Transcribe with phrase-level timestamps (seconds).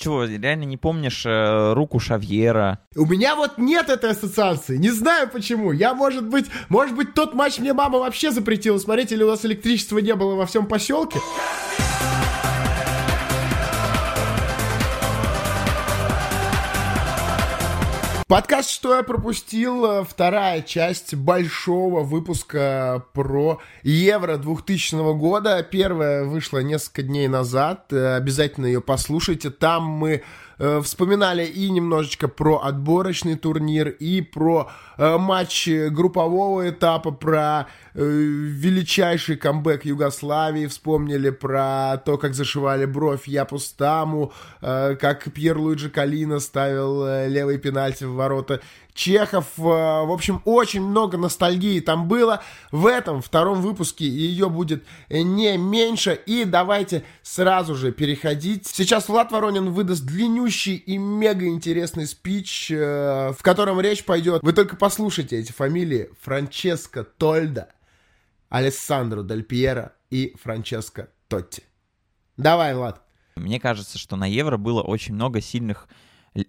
[0.00, 2.80] чего, реально не помнишь э, руку Шавьера?
[2.96, 4.78] У меня вот нет этой ассоциации.
[4.78, 5.72] Не знаю почему.
[5.72, 9.44] Я, может быть, может быть, тот матч мне мама вообще запретила смотреть, или у нас
[9.44, 11.20] электричества не было во всем поселке.
[18.30, 25.60] Подкаст «Что я пропустил?» э, Вторая часть большого выпуска про Евро 2000 года.
[25.68, 27.92] Первая вышла несколько дней назад.
[27.92, 29.50] Э, обязательно ее послушайте.
[29.50, 30.22] Там мы
[30.60, 38.04] э, вспоминали и немножечко про отборочный турнир, и про э, матч группового этапа, про э,
[38.04, 46.38] величайший камбэк Югославии, вспомнили про то, как зашивали бровь Япустаму, э, как Пьер Луиджи Калина
[46.38, 48.60] ставил э, левый пенальти в ворота
[49.00, 49.46] Чехов.
[49.56, 52.42] Э, в общем, очень много ностальгии там было.
[52.70, 56.20] В этом втором выпуске ее будет не меньше.
[56.26, 58.66] И давайте сразу же переходить.
[58.66, 64.42] Сейчас Влад Воронин выдаст длиннющий и мега интересный спич, э, в котором речь пойдет.
[64.42, 66.10] Вы только послушайте эти фамилии.
[66.20, 67.70] Франческо Тольда,
[68.50, 71.62] Алессандро Дель Пьеро и Франческо Тотти.
[72.36, 73.00] Давай, Влад.
[73.36, 75.88] Мне кажется, что на Евро было очень много сильных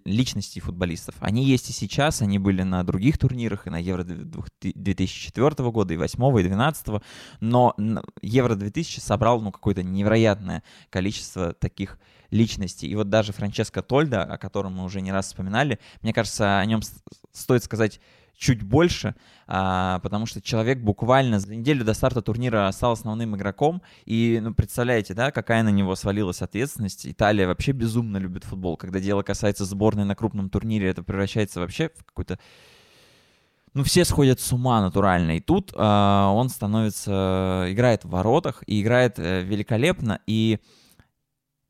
[0.06, 1.16] личностей футболистов.
[1.20, 5.98] Они есть и сейчас, они были на других турнирах, и на Евро 2004 года, и
[5.98, 6.88] 2008, и 2012,
[7.40, 7.76] но
[8.22, 11.98] Евро 2000 собрал ну, какое-то невероятное количество таких
[12.32, 12.88] личностей.
[12.88, 16.66] И вот даже Франческо Тольда, о котором мы уже не раз вспоминали, мне кажется, о
[16.66, 16.82] нем
[17.34, 18.00] стоит сказать
[18.38, 19.16] чуть больше,
[19.48, 24.54] а, потому что человек буквально за неделю до старта турнира стал основным игроком, и, ну,
[24.54, 27.06] представляете, да, какая на него свалилась ответственность.
[27.06, 28.78] Италия вообще безумно любит футбол.
[28.78, 32.40] Когда дело касается сборной на крупном турнире, это превращается вообще в какой-то
[33.74, 35.38] ну, все сходят с ума натурально.
[35.38, 40.20] И тут э, он становится, играет в воротах и играет э, великолепно.
[40.28, 40.60] И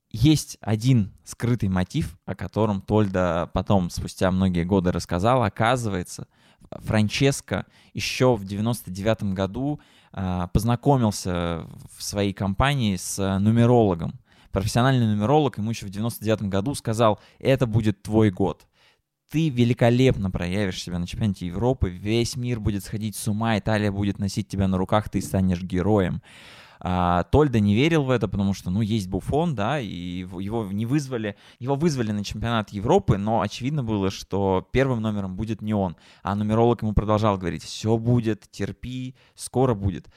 [0.10, 5.44] есть один скрытый мотив, о котором Тольда потом, спустя многие годы, рассказал.
[5.44, 6.28] Оказывается,
[6.70, 9.80] Франческо еще в 99 году
[10.14, 11.68] э, познакомился
[11.98, 14.20] в своей компании с нумерологом.
[14.52, 18.68] Профессиональный нумеролог ему еще в 99 году сказал, это будет твой год.
[19.32, 24.20] Ты великолепно проявишь себя на чемпионате Европы, весь мир будет сходить с ума, Италия будет
[24.20, 26.22] носить тебя на руках, ты станешь героем.
[26.84, 30.88] А, Тольда не верил в это, потому что, ну, есть Буфон, да, и его не
[30.88, 35.96] вызвали, его вызвали на чемпионат Европы, но очевидно было, что первым номером будет не он.
[36.24, 40.08] А нумеролог ему продолжал говорить, все будет, терпи, скоро будет.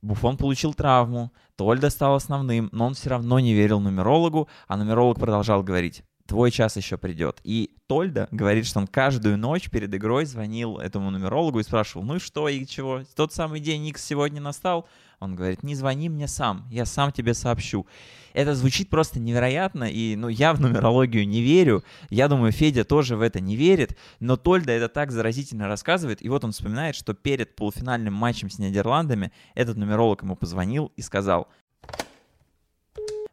[0.00, 5.18] Буфон получил травму, Тольда стал основным, но он все равно не верил нумерологу, а нумеролог
[5.18, 7.40] продолжал говорить, твой час еще придет.
[7.44, 12.16] И Тольда говорит, что он каждую ночь перед игрой звонил этому нумерологу и спрашивал, ну
[12.16, 14.88] и что, и чего, тот самый день X сегодня настал?
[15.20, 17.86] Он говорит, не звони мне сам, я сам тебе сообщу.
[18.34, 21.82] Это звучит просто невероятно, и ну, я в нумерологию не верю.
[22.08, 26.22] Я думаю, Федя тоже в это не верит, но Тольда это так заразительно рассказывает.
[26.22, 31.02] И вот он вспоминает, что перед полуфинальным матчем с Нидерландами этот нумеролог ему позвонил и
[31.02, 31.48] сказал,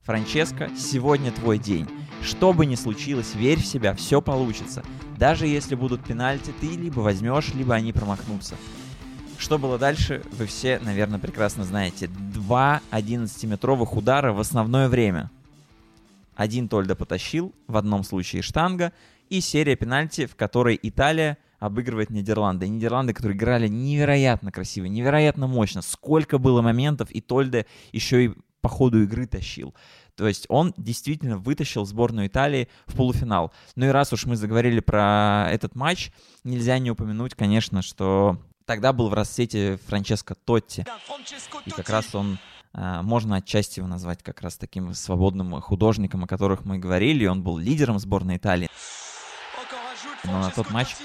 [0.01, 1.87] Франческо, сегодня твой день.
[2.21, 4.83] Что бы ни случилось, верь в себя, все получится.
[5.17, 8.55] Даже если будут пенальти, ты либо возьмешь, либо они промахнутся.
[9.37, 12.07] Что было дальше, вы все, наверное, прекрасно знаете.
[12.07, 15.29] Два 11-метровых удара в основное время.
[16.35, 18.91] Один Тольда потащил, в одном случае штанга,
[19.29, 22.67] и серия пенальти, в которой Италия обыгрывает Нидерланды.
[22.67, 25.81] Нидерланды, которые играли невероятно красиво, невероятно мощно.
[25.81, 29.75] Сколько было моментов, и Тольда еще и по ходу игры тащил.
[30.15, 33.51] То есть он действительно вытащил сборную Италии в полуфинал.
[33.75, 36.11] Ну и раз уж мы заговорили про этот матч,
[36.43, 40.85] нельзя не упомянуть, конечно, что Тогда был в расцвете Франческо Тотти.
[41.65, 42.39] И как раз он,
[42.73, 47.27] а, можно отчасти его назвать как раз таким свободным художником, о которых мы говорили.
[47.27, 48.69] Он был лидером сборной Италии.
[50.23, 50.95] Но на тот матч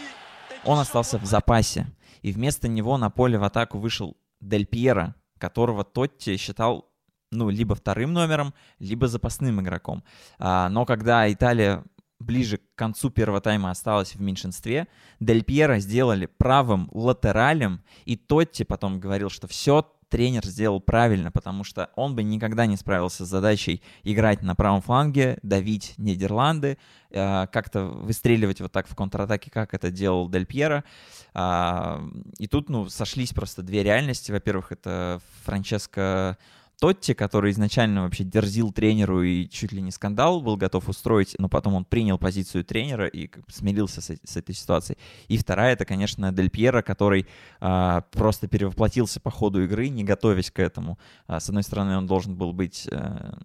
[0.64, 1.86] он остался в запасе.
[2.22, 6.90] И вместо него на поле в атаку вышел Дель Пьеро, которого Тотти считал
[7.30, 10.02] ну, либо вторым номером, либо запасным игроком.
[10.38, 11.84] А, но когда Италия
[12.20, 14.86] ближе к концу первого тайма осталась в меньшинстве.
[15.18, 21.64] Дель Пьеро сделали правым латералем, и Тотти потом говорил, что все тренер сделал правильно, потому
[21.64, 26.78] что он бы никогда не справился с задачей играть на правом фланге, давить Нидерланды,
[27.10, 30.84] э, как-то выстреливать вот так в контратаке, как это делал Дель Пьеро.
[31.32, 32.00] Э,
[32.38, 34.32] и тут, ну, сошлись просто две реальности.
[34.32, 36.36] Во-первых, это Франческо
[36.80, 41.50] Тотти, который изначально вообще дерзил тренеру и чуть ли не скандал был готов устроить, но
[41.50, 44.98] потом он принял позицию тренера и смирился с, с этой ситуацией.
[45.28, 47.26] И вторая, это, конечно, Дель Пьеро, который
[47.60, 50.98] а, просто перевоплотился по ходу игры, не готовясь к этому.
[51.26, 53.38] А, с одной стороны, он должен был быть а,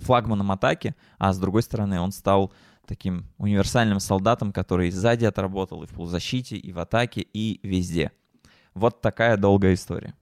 [0.00, 2.52] флагманом атаки, а с другой стороны он стал
[2.86, 8.10] таким универсальным солдатом, который сзади отработал и в полузащите, и в атаке, и везде.
[8.74, 10.14] Вот такая долгая история.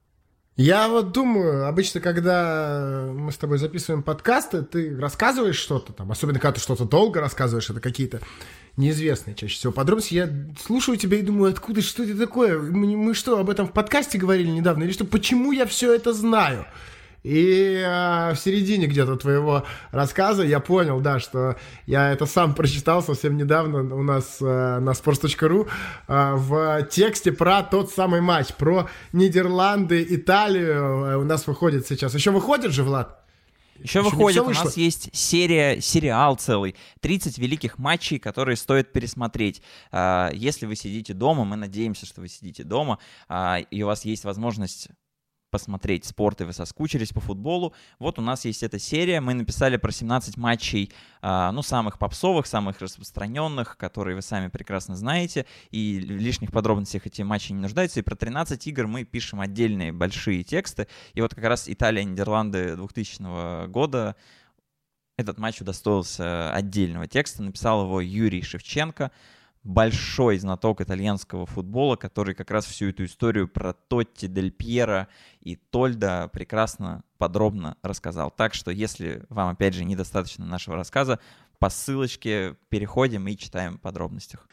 [0.57, 6.39] Я вот думаю, обычно, когда мы с тобой записываем подкасты, ты рассказываешь что-то там, особенно
[6.39, 8.19] когда ты что-то долго рассказываешь, это какие-то
[8.75, 10.15] неизвестные чаще всего подробности.
[10.15, 10.29] Я
[10.61, 12.59] слушаю тебя и думаю, откуда, что это такое?
[12.59, 14.83] Мы, мы что, об этом в подкасте говорили недавно?
[14.83, 16.65] Или что, почему я все это знаю?
[17.23, 23.03] И э, в середине где-то твоего рассказа я понял, да, что я это сам прочитал
[23.03, 25.69] совсем недавно у нас э, на sports.ru
[26.07, 31.05] э, в тексте про тот самый матч, про Нидерланды, Италию.
[31.05, 32.15] Э, у нас выходит сейчас.
[32.15, 33.21] Еще выходит же, Влад?
[33.81, 39.63] Еще, Еще выходит, у нас есть серия, сериал целый, 30 великих матчей, которые стоит пересмотреть.
[39.91, 44.05] А, если вы сидите дома, мы надеемся, что вы сидите дома, а, и у вас
[44.05, 44.89] есть возможность
[45.51, 49.21] посмотреть спорт, и вы соскучились по футболу, вот у нас есть эта серия.
[49.21, 54.95] Мы написали про 17 матчей, а, ну, самых попсовых, самых распространенных, которые вы сами прекрасно
[54.95, 57.99] знаете, и лишних подробностях эти матчи не нуждаются.
[57.99, 60.87] И про 13 игр мы пишем отдельные большие тексты.
[61.13, 64.15] И вот как раз Италия-Нидерланды 2000 года
[65.17, 67.43] этот матч удостоился отдельного текста.
[67.43, 69.11] Написал его Юрий Шевченко
[69.63, 75.07] большой знаток итальянского футбола, который как раз всю эту историю про Тотти, Дель Пьеро
[75.39, 78.31] и Тольда прекрасно, подробно рассказал.
[78.31, 81.19] Так что, если вам, опять же, недостаточно нашего рассказа,
[81.59, 84.47] по ссылочке переходим и читаем в подробностях.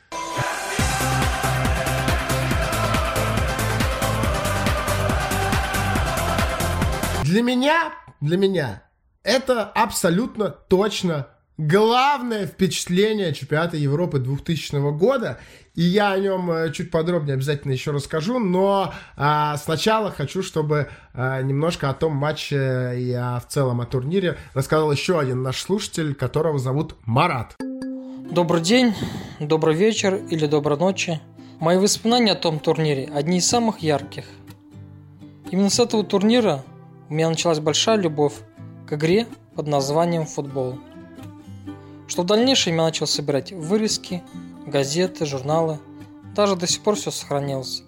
[7.25, 8.83] Для меня, для меня
[9.23, 11.29] это абсолютно точно
[11.59, 15.39] главное впечатление чемпионата Европы 2000 года.
[15.75, 18.39] И я о нем э, чуть подробнее обязательно еще расскажу.
[18.39, 23.87] Но а, сначала хочу, чтобы а, немножко о том матче и а, в целом о
[23.87, 27.55] турнире рассказал еще один наш слушатель, которого зовут Марат.
[28.31, 28.93] Добрый день,
[29.39, 31.21] добрый вечер или доброй ночи.
[31.61, 34.25] Мои воспоминания о том турнире одни из самых ярких.
[35.51, 36.65] Именно с этого турнира
[37.09, 38.35] у меня началась большая любовь
[38.87, 40.79] к игре под названием футбол–
[42.09, 44.23] что в дальнейшем я начал собирать вырезки,
[44.67, 45.79] газеты, журналы.
[46.35, 47.85] Даже до сих пор все сохранилось.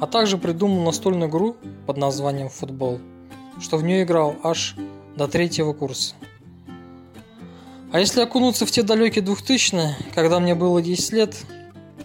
[0.00, 1.56] А также придумал настольную игру
[1.86, 3.00] под названием «Футбол»,
[3.60, 4.76] что в нее играл аж
[5.16, 6.14] до третьего курса.
[7.92, 11.36] А если окунуться в те далекие 2000-е, когда мне было 10 лет,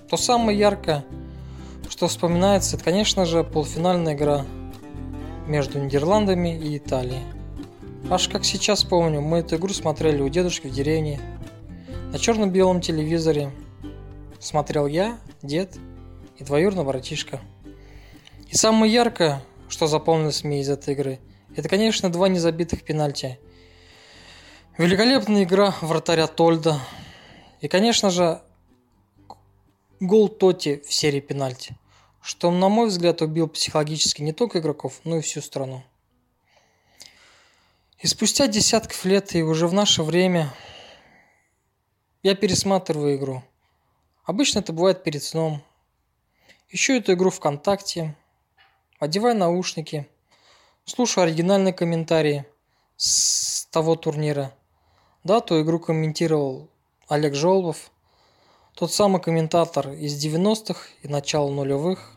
[0.10, 1.04] то самое яркое,
[1.90, 4.46] что вспоминается, это, конечно же, полуфинальная игра
[5.48, 7.24] между Нидерландами и Италией.
[8.10, 11.20] Аж как сейчас помню, мы эту игру смотрели у дедушки в деревне
[12.12, 13.52] на черно-белом телевизоре
[14.40, 15.78] смотрел я, дед
[16.40, 17.40] и двоюродный братишка.
[18.48, 21.20] И самое яркое, что запомнилось мне из этой игры,
[21.56, 23.40] это, конечно, два незабитых пенальти.
[24.80, 26.80] Великолепная игра вратаря Тольда.
[27.62, 28.42] И, конечно же,
[30.00, 31.78] гол Тоти в серии пенальти,
[32.24, 35.84] что, на мой взгляд, убил психологически не только игроков, но и всю страну.
[38.00, 40.52] И спустя десятков лет и уже в наше время
[42.24, 43.44] я пересматриваю игру.
[44.26, 45.64] Обычно это бывает перед сном.
[46.70, 48.16] Ищу эту игру ВКонтакте,
[49.00, 50.08] одеваю наушники,
[50.86, 52.46] слушаю оригинальные комментарии
[52.98, 54.54] с того турнира.
[55.24, 56.70] Да, ту игру комментировал
[57.08, 57.90] Олег Жолбов,
[58.76, 62.16] тот самый комментатор из 90-х и начала нулевых.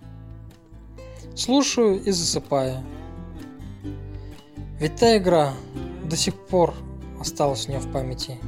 [1.35, 2.85] Слушаю и засыпаю.
[4.79, 5.55] Ведь та игра
[6.05, 6.75] до сих пор
[7.19, 8.39] осталась у меня в памяти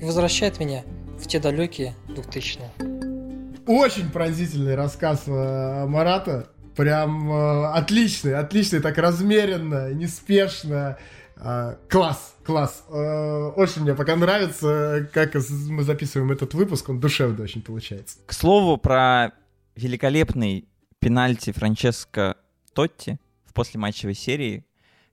[0.00, 0.84] и возвращает меня
[1.18, 2.70] в те далекие 2000-е.
[3.66, 6.50] Очень пронзительный рассказ э, Марата.
[6.76, 10.98] Прям э, отличный, отличный, так размеренно, неспешно.
[11.36, 12.84] Э, класс, класс.
[12.88, 15.34] Э, очень мне пока нравится, как
[15.68, 16.88] мы записываем этот выпуск.
[16.88, 18.18] Он душевно очень получается.
[18.26, 19.32] К слову про
[19.74, 20.68] великолепный
[21.00, 22.36] пенальти Франческо
[22.72, 24.64] Тотти в послематчевой серии,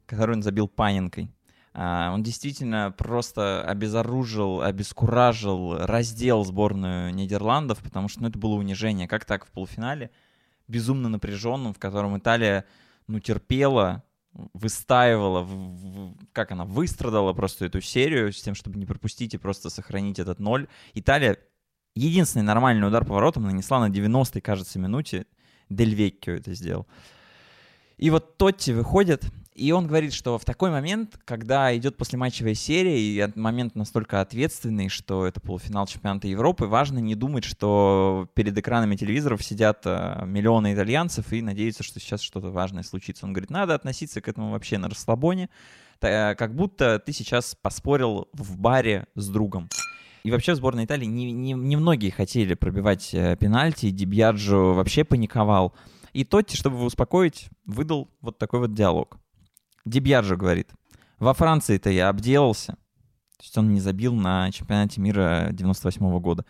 [0.05, 1.29] который он забил паненкой.
[1.73, 9.07] А, он действительно просто обезоружил, обескуражил, раздел сборную Нидерландов, потому что ну, это было унижение.
[9.07, 10.11] Как так в полуфинале,
[10.67, 12.65] безумно напряженном, в котором Италия
[13.07, 14.03] ну, терпела,
[14.53, 19.37] выстаивала, в, в, как она, выстрадала просто эту серию с тем, чтобы не пропустить и
[19.37, 20.67] просто сохранить этот ноль.
[20.93, 21.37] Италия
[21.95, 25.25] единственный нормальный удар поворотом нанесла на 90-й, кажется, минуте.
[25.69, 26.87] Дель Веккио это сделал.
[27.97, 32.99] И вот Тотти выходит, и он говорит, что в такой момент, когда идет послематчевая серия,
[32.99, 38.95] и момент настолько ответственный, что это полуфинал чемпионата Европы, важно не думать, что перед экранами
[38.95, 43.25] телевизоров сидят э, миллионы итальянцев и надеются, что сейчас что-то важное случится.
[43.25, 45.49] Он говорит, надо относиться к этому вообще на расслабоне,
[45.99, 49.69] как будто ты сейчас поспорил в баре с другом.
[50.23, 55.03] И вообще в сборной Италии не, не, не многие хотели пробивать э, пенальти, Дибьяджо вообще
[55.03, 55.73] паниковал.
[56.13, 59.17] И Тотти, чтобы его успокоить, выдал вот такой вот диалог.
[59.85, 60.69] Дибьяджо говорит,
[61.19, 62.73] во Франции-то я обделался.
[63.37, 66.45] То есть он не забил на чемпионате мира 98 -го года.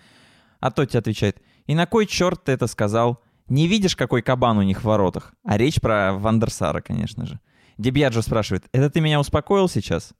[0.59, 3.21] А Тотти отвечает, и на кой черт ты это сказал?
[3.47, 5.33] Не видишь, какой кабан у них в воротах?
[5.43, 7.39] А речь про Вандерсара, конечно же.
[7.77, 10.13] Дебьяджо спрашивает, это ты меня успокоил сейчас?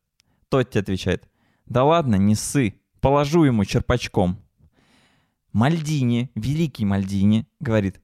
[0.50, 1.30] Тотти отвечает,
[1.66, 4.40] да ладно, не ссы, положу ему черпачком.
[5.52, 8.02] Мальдини, великий Мальдини, говорит,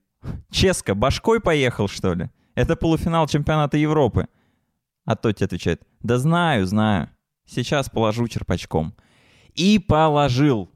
[0.51, 2.29] Ческо, башкой поехал, что ли?
[2.55, 4.27] Это полуфинал чемпионата Европы.
[5.09, 7.09] А Тотти отвечает, да знаю, знаю.
[7.47, 8.93] Сейчас положу черпачком.
[9.55, 10.69] И положил.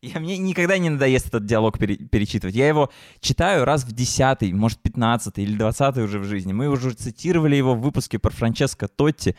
[0.00, 2.54] Я, мне никогда не надоест этот диалог пере, перечитывать.
[2.54, 6.54] Я его читаю раз в десятый, может, пятнадцатый или двадцатый уже в жизни.
[6.54, 9.36] Мы уже цитировали его в выпуске про Франческо Тотти.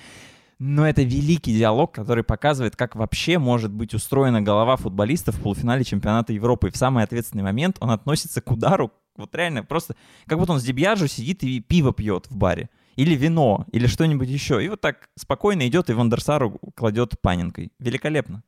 [0.60, 5.84] Но это великий диалог, который показывает, как вообще может быть устроена голова футболиста в полуфинале
[5.84, 6.67] чемпионата Европы.
[6.67, 9.96] И в самый ответственный момент он относится к удару, вот реально, просто
[10.27, 12.69] как будто он с Дебьяжу сидит и пиво пьет в баре.
[13.00, 14.62] Или вино, или что-нибудь еще.
[14.62, 17.72] И вот так спокойно идет и Вандерсару кладет панинкой.
[17.79, 18.44] Великолепно.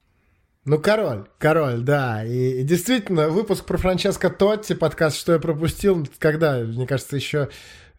[0.66, 2.26] Ну, король, король, да.
[2.26, 7.48] И, и действительно, выпуск про Франческо Тотти, подкаст «Что я пропустил», когда, мне кажется, еще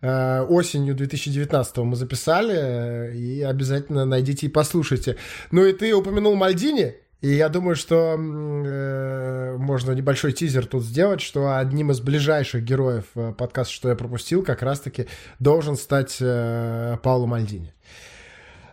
[0.03, 5.17] э, осенью 2019 мы записали, э, и обязательно найдите и послушайте.
[5.53, 11.21] Ну и ты упомянул Мальдини, и я думаю, что э, можно небольшой тизер тут сделать,
[11.21, 15.07] что одним из ближайших героев э, подкаста «Что я пропустил» как раз-таки
[15.39, 17.73] должен стать э, Пауло Мальдини.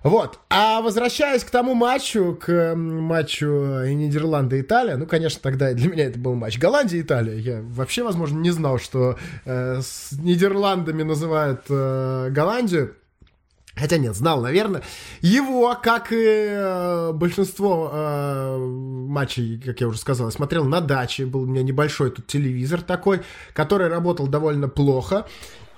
[0.04, 0.40] Вот.
[0.50, 6.36] А возвращаясь к тому матчу, к матчу Нидерланды-Италия, ну, конечно, тогда для меня это был
[6.36, 7.36] матч Голландия-Италия.
[7.36, 12.96] Я вообще, возможно, не знал, что э, с Нидерландами называют э, Голландию.
[13.80, 14.84] Хотя нет, знал, наверное.
[15.22, 21.26] Его, как и э, большинство э, матчей, как я уже сказал, смотрел на даче.
[21.26, 23.22] Был у меня небольшой тут телевизор такой,
[23.54, 25.26] который работал довольно плохо.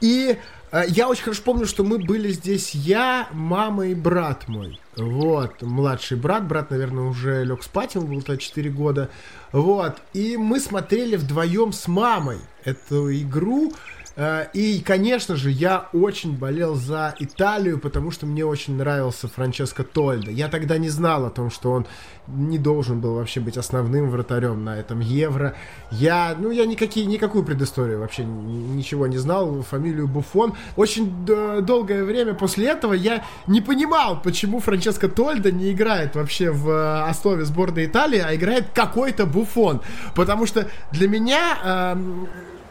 [0.02, 0.38] И
[0.72, 4.80] э, я очень хорошо помню, что мы были здесь я, мама и брат мой.
[4.98, 9.10] Вот, младший брат, брат, наверное, уже лег спать, ему было 4 года.
[9.52, 13.72] Вот, и мы смотрели вдвоем с мамой эту игру.
[14.16, 19.84] Э, и, конечно же, я очень болел за Италию, потому что мне очень нравился Франческо
[19.84, 20.32] Тольдо.
[20.32, 21.88] Я тогда не знал о том, что он
[22.28, 25.56] не должен был вообще быть основным вратарем на этом Евро.
[25.92, 30.54] Я, ну, я никакие, никакую предысторию вообще ничего не знал, фамилию Буфон.
[30.76, 36.70] Очень долгое время после этого я не понимал, почему Франческо Тольдо не играет вообще в
[36.70, 39.82] э, основе сборной Италии, а играет какой-то Буфон.
[40.16, 41.58] Потому что для меня...
[41.64, 41.98] Э,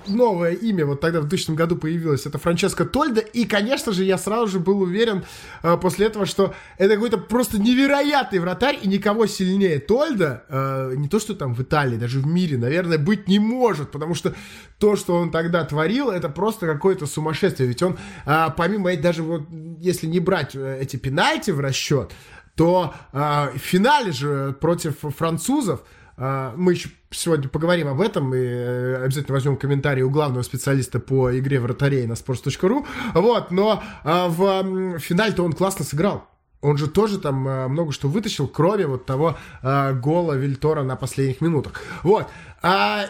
[0.07, 4.19] новое имя вот тогда в 2000 году появилось, это Франческо Тольда, и, конечно же, я
[4.19, 5.25] сразу же был уверен
[5.63, 11.09] э, после этого, что это какой-то просто невероятный вратарь, и никого сильнее Тольда, э, не
[11.09, 14.35] то, что там в Италии, даже в мире, наверное, быть не может, потому что
[14.79, 19.43] то, что он тогда творил, это просто какое-то сумасшествие, ведь он, э, помимо, даже вот,
[19.79, 22.13] если не брать э, эти пенальти в расчет,
[22.57, 23.19] то э,
[23.55, 25.83] в финале же против французов,
[26.21, 31.01] а, мы еще сегодня поговорим об этом и э, обязательно возьмем комментарий у главного специалиста
[31.01, 32.87] по игре вратарей на sports.ru.
[33.15, 36.27] Вот, но а, в финале-то он классно сыграл.
[36.63, 41.41] Он же тоже там а, много что вытащил, кроме вот того гола Вильтора на последних
[41.41, 41.83] минутах.
[42.03, 42.29] Вот.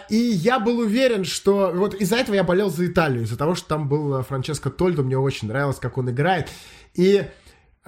[0.08, 1.72] и я был уверен, что...
[1.74, 5.18] Вот из-за этого я болел за Италию, из-за того, что там был Франческо Тольдо, мне
[5.18, 6.48] очень нравилось, как он играет.
[6.94, 7.24] И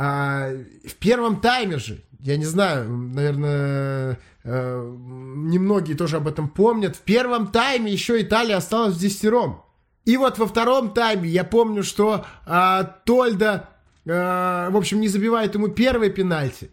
[0.04, 6.96] в первом тайме же, я не знаю, наверное, э, немногие тоже об этом помнят.
[6.96, 9.64] В первом тайме еще Италия осталась в десятером.
[10.04, 13.70] И вот во втором тайме я помню, что э, Тольда,
[14.04, 16.70] э, в общем, не забивает ему первый пенальти.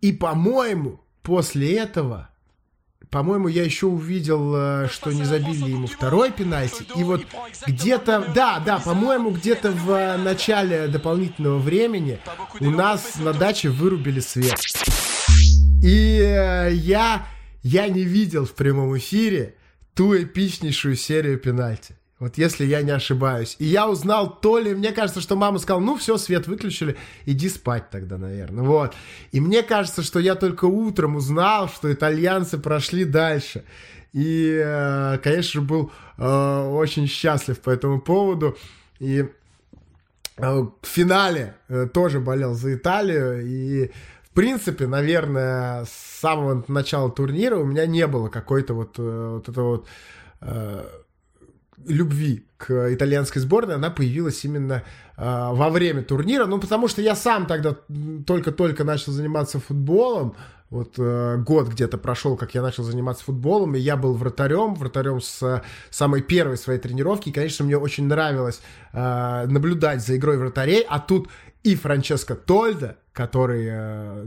[0.00, 2.30] И, по-моему, после этого
[3.10, 6.84] по-моему, я еще увидел, э, что не забили ему второй пенальти.
[6.96, 7.24] И вот
[7.66, 12.18] где-то, да, да, по-моему, где-то в э, начале дополнительного времени
[12.60, 14.58] у нас на даче вырубили свет.
[15.82, 17.26] И э, я,
[17.62, 19.54] я не видел в прямом эфире
[19.94, 21.96] ту эпичнейшую серию пенальти.
[22.18, 23.56] Вот если я не ошибаюсь.
[23.58, 26.96] И я узнал то ли, мне кажется, что мама сказала, ну все, свет выключили,
[27.26, 28.64] иди спать тогда, наверное.
[28.64, 28.94] Вот.
[29.32, 33.64] И мне кажется, что я только утром узнал, что итальянцы прошли дальше.
[34.14, 38.56] И, э, конечно был э, очень счастлив по этому поводу.
[38.98, 39.28] И
[40.38, 41.54] э, в финале
[41.92, 43.46] тоже болел за Италию.
[43.46, 43.90] И,
[44.22, 49.68] в принципе, наверное, с самого начала турнира у меня не было какой-то вот, вот этого
[49.68, 49.86] вот
[51.84, 54.82] любви к итальянской сборной, она появилась именно
[55.16, 56.46] э, во время турнира.
[56.46, 57.76] Ну, потому что я сам тогда
[58.26, 60.34] только-только начал заниматься футболом.
[60.68, 65.20] Вот э, год где-то прошел, как я начал заниматься футболом, и я был вратарем, вратарем
[65.20, 67.28] с э, самой первой своей тренировки.
[67.28, 68.60] И, конечно, мне очень нравилось
[68.92, 71.28] э, наблюдать за игрой вратарей, а тут
[71.66, 74.26] и Франческо Тольда, который э,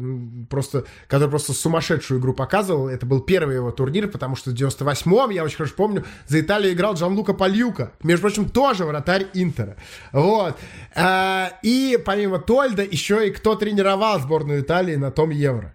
[0.49, 2.89] просто, который просто сумасшедшую игру показывал.
[2.89, 6.73] Это был первый его турнир, потому что в 98-м, я очень хорошо помню, за Италию
[6.73, 7.93] играл Джанлука Пальюка.
[8.03, 9.77] Между прочим, тоже вратарь Интера.
[10.11, 10.57] Вот.
[10.95, 15.73] Э, и помимо Тольда, еще и кто тренировал сборную Италии на том Евро.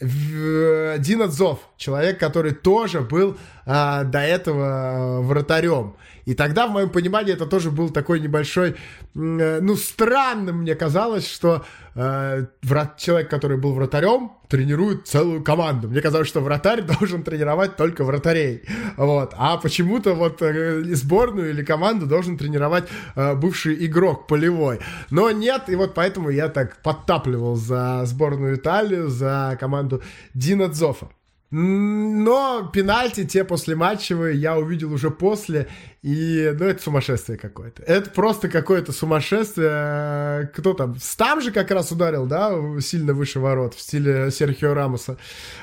[0.00, 3.36] Дина Зов, человек, который тоже был
[3.66, 5.96] а, до этого вратарем.
[6.28, 8.74] И тогда, в моем понимании, это тоже был такой небольшой,
[9.14, 15.88] э, ну, странным мне казалось, что э, врат, человек, который был вратарем, тренирует целую команду.
[15.88, 18.64] Мне казалось, что вратарь должен тренировать только вратарей.
[18.98, 19.32] Вот.
[19.38, 22.84] А почему-то вот э, сборную или команду должен тренировать
[23.16, 24.80] э, бывший игрок полевой.
[25.10, 30.02] Но нет, и вот поэтому я так подтапливал за сборную Италию, за команду
[30.34, 31.08] Дина Дзофа.
[31.50, 35.66] Но пенальти те после матчевые я увидел уже после,
[36.02, 37.82] и, ну, это сумасшествие какое-то.
[37.82, 40.48] Это просто какое-то сумасшествие.
[40.54, 40.96] Кто там?
[41.00, 45.16] Стам же как раз ударил, да, сильно выше ворот, в стиле Серхио Рамоса.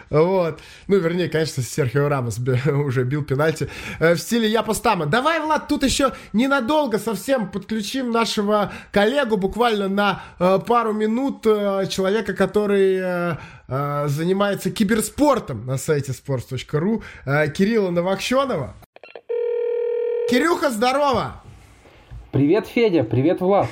[0.09, 0.59] Вот.
[0.87, 3.69] Ну, вернее, конечно, Серхио Рамос уже бил пенальти.
[3.99, 5.05] Э, в стиле Япа Стама.
[5.05, 11.85] Давай, Влад, тут еще ненадолго совсем подключим нашего коллегу, буквально на э, пару минут, э,
[11.89, 17.03] человека, который занимается киберспортом на сайте sports.ru,
[17.51, 18.75] Кирилла Новокщенова.
[20.29, 21.41] Кирюха, здорово!
[22.31, 23.69] Привет, Федя, привет, Влад.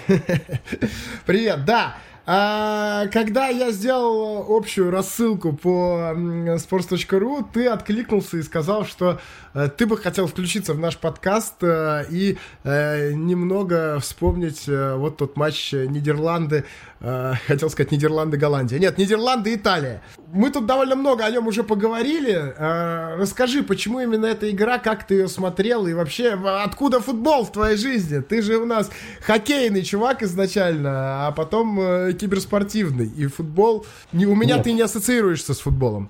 [1.26, 1.98] Привет, да.
[2.26, 9.20] А, когда я сделал общую рассылку по sports.ru, ты откликнулся и сказал, что
[9.54, 15.36] э, ты бы хотел включиться в наш подкаст э, и э, немного вспомнить вот тот
[15.36, 16.64] матч Нидерланды
[17.04, 18.80] Э, хотел сказать Нидерланды, Голландия.
[18.80, 20.02] Нет, Нидерланды, Италия.
[20.32, 22.54] Мы тут довольно много о нем уже поговорили.
[22.58, 26.32] Э, расскажи, почему именно эта игра, как ты ее смотрел и вообще
[26.64, 28.22] откуда футбол в твоей жизни?
[28.22, 28.90] Ты же у нас
[29.22, 33.08] хоккейный чувак изначально, а потом э, киберспортивный.
[33.08, 33.86] И футбол...
[34.14, 34.64] Не, у меня Нет.
[34.64, 36.10] ты не ассоциируешься с футболом.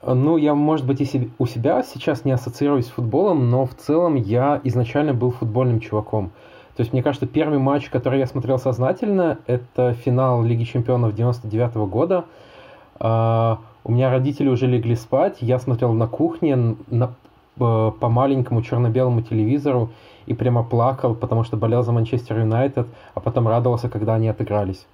[0.00, 4.14] Ну, я, может быть, и у себя сейчас не ассоциируюсь с футболом, но в целом
[4.14, 6.32] я изначально был футбольным чуваком.
[6.78, 11.74] То есть, мне кажется, первый матч, который я смотрел сознательно, это финал Лиги Чемпионов 99
[11.74, 12.24] -го года.
[13.00, 17.14] Uh, у меня родители уже легли спать, я смотрел на кухне на,
[17.58, 19.90] э, по маленькому черно-белому телевизору
[20.26, 24.86] и прямо плакал, потому что болел за Манчестер Юнайтед, а потом радовался, когда они отыгрались.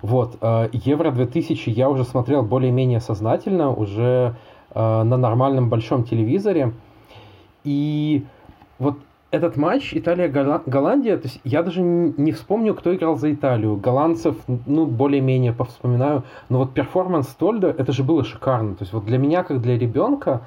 [0.00, 4.34] Вот, э, Евро 2000 я уже смотрел более-менее сознательно, уже
[4.74, 6.72] на нормальном большом телевизоре.
[7.62, 8.24] И
[8.80, 8.96] вот
[9.32, 13.76] этот матч Италия-Голландия, то есть я даже не вспомню, кто играл за Италию.
[13.76, 16.24] Голландцев, ну, более-менее повспоминаю.
[16.50, 18.74] Но вот перформанс Тольдо, это же было шикарно.
[18.74, 20.42] То есть вот для меня, как для ребенка,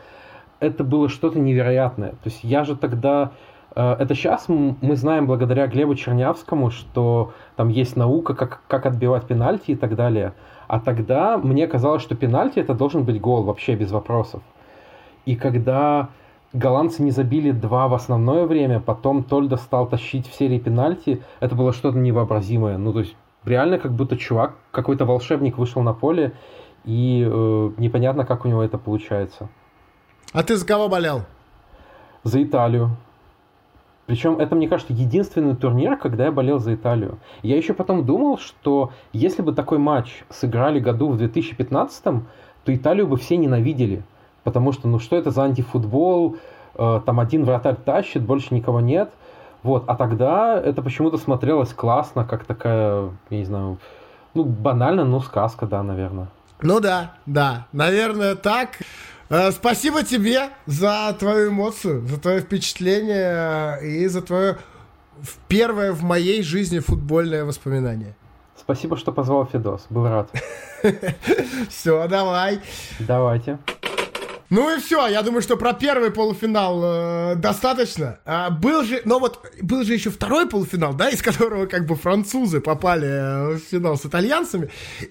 [0.59, 2.11] это было что-то невероятное.
[2.11, 3.31] То есть я же тогда...
[3.75, 9.25] Э, это сейчас мы знаем благодаря Глебу Чернявскому, что там есть наука, как, как отбивать
[9.25, 10.33] пенальти и так далее.
[10.67, 14.43] А тогда мне казалось, что пенальти это должен быть гол вообще без вопросов.
[15.25, 16.09] И когда
[16.55, 21.21] голландцы не забили два в основное время, потом Тольда стал тащить в серии пенальти.
[21.39, 22.77] Это было что-то невообразимое.
[22.77, 26.33] Ну, то есть, реально как будто чувак, какой-то волшебник вышел на поле,
[26.85, 29.49] и э, непонятно, как у него это получается.
[30.33, 31.23] А ты за кого болел?
[32.23, 32.97] За Италию.
[34.05, 37.17] Причем это, мне кажется, единственный турнир, когда я болел за Италию.
[37.41, 43.07] Я еще потом думал, что если бы такой матч сыграли году в 2015, то Италию
[43.07, 44.03] бы все ненавидели
[44.45, 46.37] потому что, ну, что это за антифутбол,
[46.75, 49.11] э, там один вратарь тащит, больше никого нет.
[49.63, 53.79] Вот, а тогда это почему-то смотрелось классно, как такая, я не знаю,
[54.35, 56.29] ну, банально, ну, сказка, да, наверное.
[56.61, 58.79] Ну да, да, наверное, так.
[59.29, 64.57] Э, спасибо тебе за твою эмоцию, за твое впечатление и за твое
[65.47, 68.15] первое в моей жизни футбольное воспоминание.
[68.55, 70.29] Спасибо, что позвал Федос, был рад.
[71.69, 72.59] Все, давай.
[72.99, 73.57] Давайте.
[74.55, 78.19] Ну и все, я думаю, что про первый полуфинал э, достаточно.
[78.23, 81.97] А, был же, но вот был же еще второй полуфинал, да, из которого как бы
[81.97, 84.69] французы попали э, в финал с итальянцами,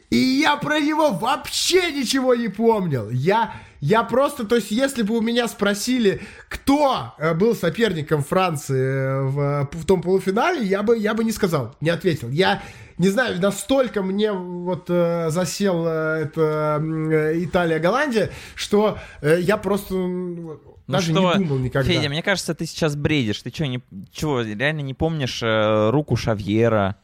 [0.08, 3.10] и я про него вообще ничего не помнил.
[3.10, 3.52] Я
[3.84, 9.22] я просто, то есть, если бы у меня спросили, кто э, был соперником Франции э,
[9.24, 12.30] в, в том полуфинале, я бы, я бы не сказал, не ответил.
[12.30, 12.62] Я,
[12.98, 19.94] не знаю, настолько мне вот э, засел э, это э, Италия-Голландия, что э, я просто
[19.94, 21.90] ну, даже что, не думал никогда.
[21.90, 23.42] Федя, мне кажется, ты сейчас бредишь.
[23.42, 26.96] Ты что, не, чего, реально не помнишь э, руку Шавьера?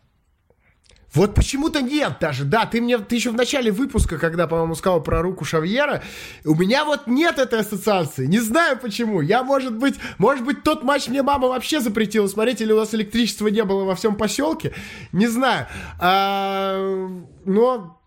[1.13, 2.45] Вот почему-то нет даже.
[2.45, 6.03] Да, ты мне, ты еще в начале выпуска, когда, по-моему, сказал про руку Шавьера,
[6.45, 8.27] у меня вот нет этой ассоциации.
[8.27, 9.21] Не знаю почему.
[9.21, 12.95] Я, может быть, может быть, тот матч мне мама вообще запретила смотреть, или у нас
[12.95, 14.73] электричества не было во всем поселке.
[15.13, 15.67] Не знаю.
[15.99, 17.09] А,
[17.45, 18.01] но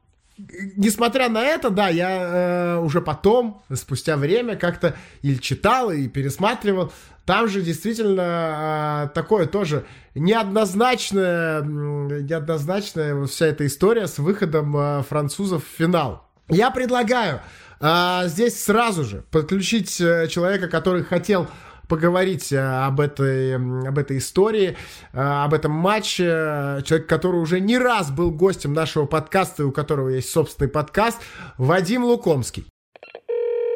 [0.76, 6.92] несмотря на это, да, я э, уже потом, спустя время, как-то или читал, и пересматривал.
[7.26, 15.64] Там же действительно э, такое тоже неоднозначная, неоднозначная вся эта история с выходом э, французов
[15.64, 16.28] в финал.
[16.50, 17.40] Я предлагаю
[17.80, 21.48] э, здесь сразу же подключить э, человека, который хотел
[21.88, 24.76] поговорить э, об этой, об этой истории,
[25.14, 26.82] э, об этом матче.
[26.84, 31.20] Человек, который уже не раз был гостем нашего подкаста, и у которого есть собственный подкаст,
[31.58, 32.73] Вадим Лукомский.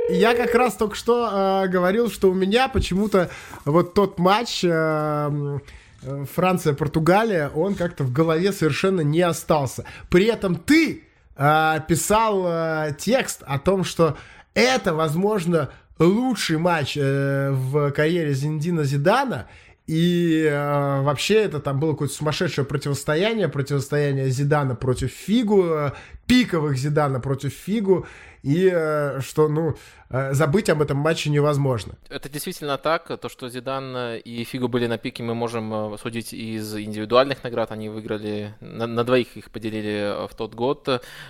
[0.09, 3.29] Я как раз только что э, говорил, что у меня почему-то
[3.65, 5.59] вот тот матч э,
[6.33, 9.83] Франция-Португалия, он как-то в голове совершенно не остался.
[10.09, 11.03] При этом ты
[11.35, 14.17] э, писал э, текст о том, что
[14.53, 19.47] это, возможно, лучший матч э, в карьере Зиндина Зидана.
[19.87, 25.91] И э, вообще это там было какое-то сумасшедшее противостояние, противостояние Зидана против Фигу, э,
[26.27, 28.05] пиковых Зидана против Фигу,
[28.43, 29.75] и э, что, ну,
[30.09, 31.95] э, забыть об этом матче невозможно.
[32.09, 33.19] Это действительно так.
[33.19, 37.71] То, что Зидан и Фигу были на пике, мы можем э, судить из индивидуальных наград.
[37.71, 40.87] Они выиграли, на, на двоих их поделили в тот год.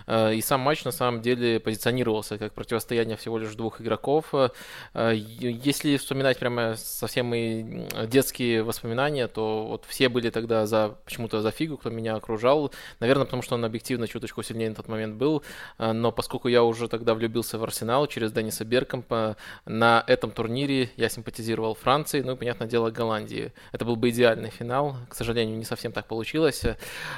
[0.07, 4.33] И сам матч на самом деле позиционировался как противостояние всего лишь двух игроков.
[4.93, 11.51] Если вспоминать прямо совсем и детские воспоминания, то вот все были тогда за почему-то за
[11.51, 12.71] Фигу, кто меня окружал.
[12.99, 15.43] Наверное, потому что он объективно чуточку сильнее тот момент был.
[15.77, 19.35] Но поскольку я уже тогда влюбился в Арсенал через Дениса Беркомпа.
[19.65, 23.51] На этом турнире я симпатизировал Франции, ну и, понятное дело, Голландии.
[23.71, 24.95] Это был бы идеальный финал.
[25.09, 26.63] К сожалению, не совсем так получилось.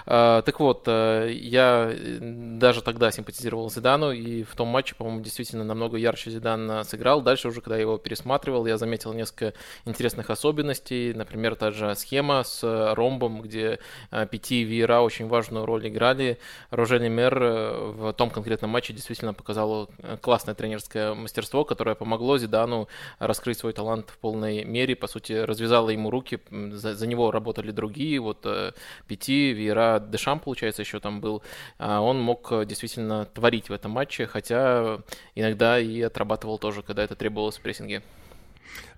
[0.05, 5.63] А, так вот, э, я даже тогда симпатизировал Зидану, и в том матче, по-моему, действительно
[5.63, 7.21] намного ярче Зидан сыграл.
[7.21, 9.53] Дальше уже, когда я его пересматривал, я заметил несколько
[9.85, 11.13] интересных особенностей.
[11.13, 13.79] Например, та же схема с ромбом, где
[14.11, 16.39] э, пяти веера очень важную роль играли.
[16.71, 17.58] Рожели Мер э,
[17.93, 22.87] в том конкретном матче действительно показал показало э, классное тренерское мастерство, которое помогло Зидану
[23.19, 27.71] раскрыть свой талант в полной мере, по сути, развязало ему руки, за, за него работали
[27.71, 28.71] другие, вот э,
[29.07, 31.41] Пяти, Вера, Дешам, получается, еще там был,
[31.77, 34.99] а он мог э, действительно творить в этом матче, хотя
[35.35, 38.01] иногда и отрабатывал тоже, когда это требовалось в прессинге.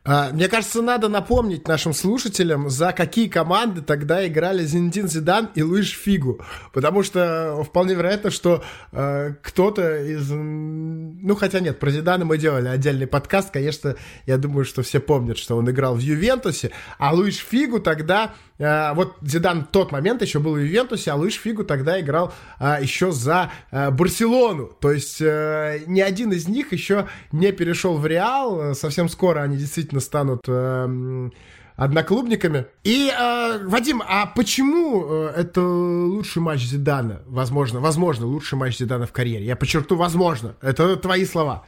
[0.03, 5.61] А, мне кажется, надо напомнить нашим слушателям, за какие команды тогда играли Зинедин Зидан и
[5.61, 6.41] Луиш Фигу.
[6.73, 10.27] Потому что вполне вероятно, что э, кто-то из...
[10.31, 13.51] Ну, хотя нет, про Зидана мы делали отдельный подкаст.
[13.51, 16.71] Конечно, я думаю, что все помнят, что он играл в Ювентусе.
[16.97, 18.33] А Луиш Фигу тогда...
[18.57, 22.33] Э, вот Зидан в тот момент еще был в Ювентусе, а Луиш Фигу тогда играл
[22.59, 24.65] э, еще за э, Барселону.
[24.79, 28.73] То есть э, ни один из них еще не перешел в Реал.
[28.73, 31.29] Совсем скоро они действительно действительно станут э,
[31.75, 32.65] одноклубниками.
[32.83, 37.21] И, э, Вадим, а почему э, это лучший матч Зидана?
[37.27, 39.45] Возможно, возможно, лучший матч Зидана в карьере.
[39.45, 40.55] Я подчеркну, возможно.
[40.61, 41.63] Это твои слова.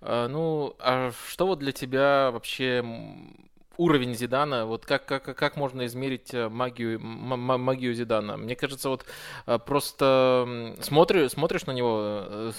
[0.00, 2.84] А, ну, а что вот для тебя вообще
[3.76, 8.36] уровень Зидана, вот как, как, как можно измерить э, магию, магию Зидана?
[8.36, 9.04] Мне кажется, вот
[9.66, 12.52] просто смотришь, смотришь на него,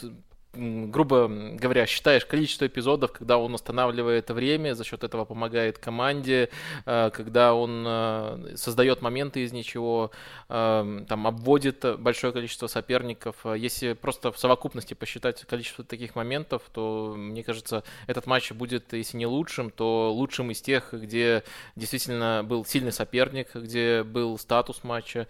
[0.56, 6.50] грубо говоря, считаешь количество эпизодов, когда он устанавливает время, за счет этого помогает команде,
[6.86, 10.12] э, когда он э, создает моменты из ничего,
[10.50, 13.46] э, там обводит большое количество соперников.
[13.56, 19.18] Если просто в совокупности посчитать количество таких моментов, то, мне кажется, этот матч будет, если
[19.18, 21.44] не лучшим, то лучшим из тех, где
[21.76, 25.28] действительно был сильный соперник, где был статус матча.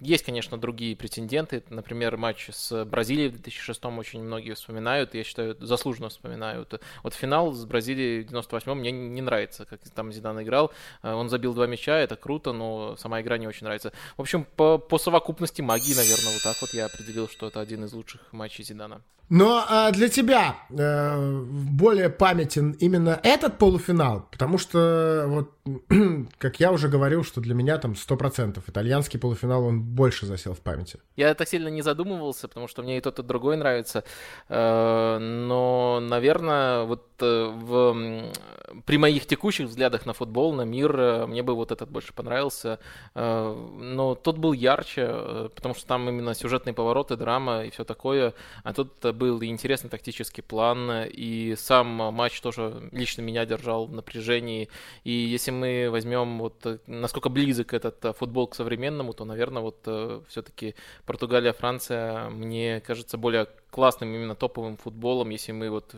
[0.00, 5.24] Есть, конечно, другие претенденты, например, матч с Бразилией в 2006 очень очень многие вспоминают, я
[5.24, 6.80] считаю, заслуженно вспоминают.
[7.02, 10.70] Вот финал с Бразилией в 98-м мне не нравится, как там Зидан играл.
[11.02, 13.92] Э, он забил два мяча, это круто, но сама игра не очень нравится.
[14.16, 17.84] В общем, по, по совокупности магии, наверное, вот так вот я определил, что это один
[17.84, 19.00] из лучших матчей Зидана.
[19.30, 25.52] Но а, для тебя э, более памятен именно этот полуфинал, потому что, вот,
[26.38, 30.60] как я уже говорил, что для меня там 100% итальянский полуфинал, он больше засел в
[30.60, 30.98] памяти.
[31.16, 34.04] Я так сильно не задумывался, потому что мне и тот, и другой нравится.
[34.48, 38.30] Э, но, наверное, вот э, в
[38.86, 42.78] при моих текущих взглядах на футбол, на мир, э, мне бы вот этот больше понравился.
[43.14, 48.34] Но тот был ярче, потому что там именно сюжетные повороты, драма и все такое.
[48.62, 53.92] А тут был и интересный тактический план, и сам матч тоже лично меня держал в
[53.92, 54.68] напряжении.
[55.04, 55.59] И если мы
[55.90, 59.88] возьмем вот насколько близок этот футбол к современному, то, наверное, вот
[60.28, 60.74] все-таки
[61.06, 65.94] Португалия, Франция, мне кажется, более классным именно топовым футболом, если мы вот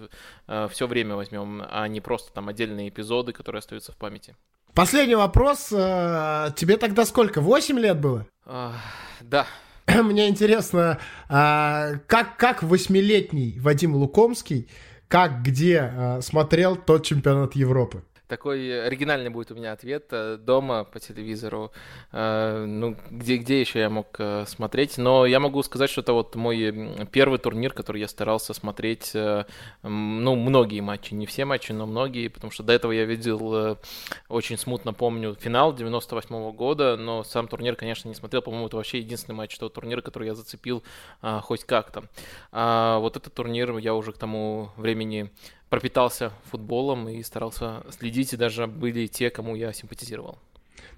[0.46, 4.37] э, все время возьмем, а не просто там отдельные эпизоды, которые остаются в памяти.
[4.75, 5.72] Последний вопрос.
[5.72, 7.40] Э, тебе тогда сколько?
[7.40, 8.27] 8 лет было?
[8.44, 8.75] А,
[9.20, 9.46] да.
[9.87, 10.98] Мне интересно,
[11.29, 14.68] а, как, как восьмилетний Вадим Лукомский,
[15.09, 18.03] как где э, смотрел тот чемпионат Европы?
[18.28, 21.70] Такой оригинальный будет у меня ответ э, дома по телевизору.
[22.12, 24.96] Э, ну, где, где еще я мог э, смотреть?
[24.96, 30.37] Но я могу сказать, что это вот мой первый турнир, который я старался смотреть, ну,
[30.37, 33.78] многие матчи, не все матчи, но многие, потому что до этого я видел,
[34.28, 38.42] очень смутно помню, финал 98 -го года, но сам турнир, конечно, не смотрел.
[38.42, 40.82] По-моему, это вообще единственный матч того турнира, который я зацепил
[41.20, 42.04] хоть как-то.
[42.50, 45.30] А вот этот турнир я уже к тому времени
[45.72, 50.38] пропитался футболом и старался следить, и даже были те, кому я симпатизировал.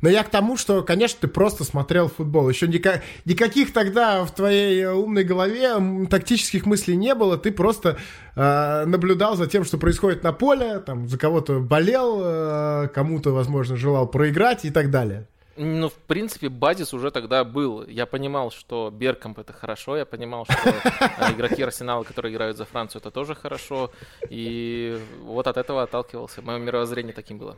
[0.01, 2.49] Но я к тому, что, конечно, ты просто смотрел футбол.
[2.49, 5.77] Еще никак, никаких тогда в твоей умной голове
[6.11, 7.39] тактических мыслей не было.
[7.39, 7.99] Ты просто
[8.35, 13.77] э, наблюдал за тем, что происходит на поле, там, за кого-то болел, э, кому-то, возможно,
[13.77, 15.29] желал проиграть и так далее.
[15.57, 17.87] Ну, в принципе, базис уже тогда был.
[17.87, 22.65] Я понимал, что Беркомп это хорошо, я понимал, что э, игроки Арсенала, которые играют за
[22.65, 23.93] Францию, это тоже хорошо.
[24.31, 26.43] И вот от этого отталкивался.
[26.43, 27.57] Мое мировоззрение таким было.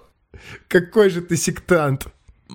[0.69, 2.09] Какой же ты сектант.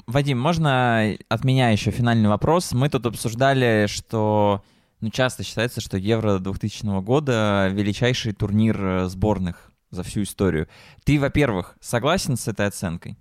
[0.07, 2.71] Вадим, можно от меня еще финальный вопрос?
[2.71, 4.63] Мы тут обсуждали, что
[5.01, 10.67] ну, часто считается, что Евро 2000 года величайший турнир э, сборных за всю историю.
[11.03, 13.17] Ты, во-первых, согласен с этой оценкой?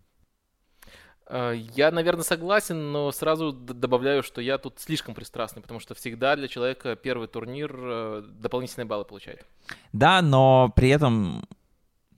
[1.30, 6.34] Э, я, наверное, согласен, но сразу добавляю, что я тут слишком пристрастный, потому что всегда
[6.34, 9.46] для человека первый турнир э, дополнительные баллы получает.
[9.92, 11.46] Да, но при этом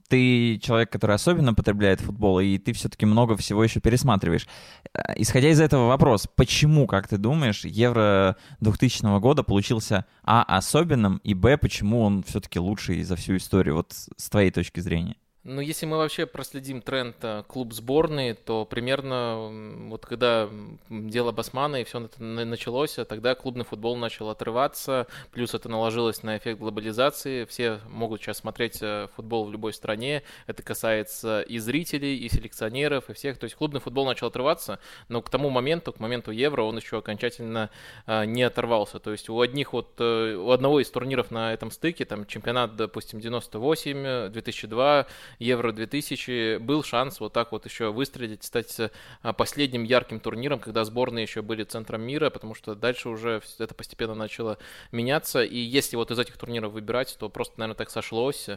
[0.07, 4.47] ты человек, который особенно потребляет футбол, и ты все-таки много всего еще пересматриваешь.
[4.93, 11.21] Э, исходя из этого вопрос, почему, как ты думаешь, Евро 2000 года получился А особенным,
[11.23, 15.17] и Б, почему он все-таки лучший за всю историю, вот с твоей точки зрения?
[15.45, 19.49] Ну, если мы вообще проследим тренд э, клуб сборной, то примерно
[19.89, 20.49] вот когда
[20.89, 26.37] дело Басмана и все началось, а тогда клубный футбол начал отрываться, плюс это наложилось на
[26.37, 27.43] эффект глобализации.
[27.43, 30.23] Все могут сейчас смотреть э, футбол в любой стране.
[30.47, 33.37] Это касается и зрителей, и селекционеров, и всех.
[33.37, 34.79] То есть клубный футбол начал отрываться,
[35.09, 37.69] но к тому моменту, к моменту Евро, он еще окончательно
[38.07, 38.99] э, не оторвался.
[38.99, 43.19] То есть у одних вот, у одного из турниров на этом стыке, там чемпионат, допустим,
[43.19, 45.07] 98, 2002,
[45.39, 48.77] Евро 2000 был шанс вот так вот еще выстрелить, стать
[49.21, 53.73] а, последним ярким турниром, когда сборные еще были центром мира, потому что дальше уже это
[53.73, 54.57] постепенно начало
[54.91, 55.43] меняться.
[55.43, 58.49] И если вот из этих турниров выбирать, то просто, наверное, так сошлось,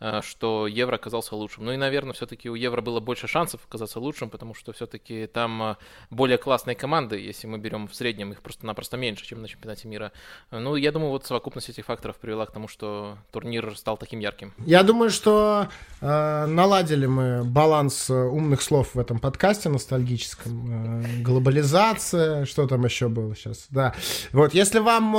[0.00, 1.64] а, что Евро оказался лучшим.
[1.64, 5.62] Ну и, наверное, все-таки у Евро было больше шансов оказаться лучшим, потому что все-таки там
[5.62, 5.78] а,
[6.10, 10.12] более классные команды, если мы берем в среднем, их просто-напросто меньше, чем на чемпионате мира.
[10.50, 14.52] Ну, я думаю, вот совокупность этих факторов привела к тому, что турнир стал таким ярким.
[14.66, 15.68] Я думаю, что
[16.02, 21.02] Э, наладили мы баланс э, умных слов в этом подкасте ностальгическом.
[21.02, 23.94] Э, глобализация, что там еще было сейчас, да.
[24.32, 25.12] Вот, если вам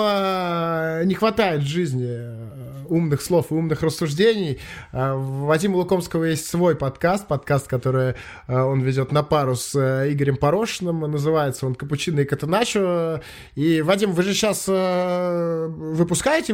[1.08, 4.60] не хватает в жизни умных слов и умных рассуждений,
[4.92, 8.16] у Вадима Лукомского есть свой подкаст, подкаст, который
[8.48, 13.22] он ведет на пару с Игорем Порошиным, называется он «Капучино и Катаначо».
[13.56, 16.54] И, Вадим, вы же сейчас выпускаете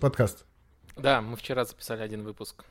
[0.00, 0.44] подкаст?
[0.96, 2.64] Да, мы вчера записали один выпуск.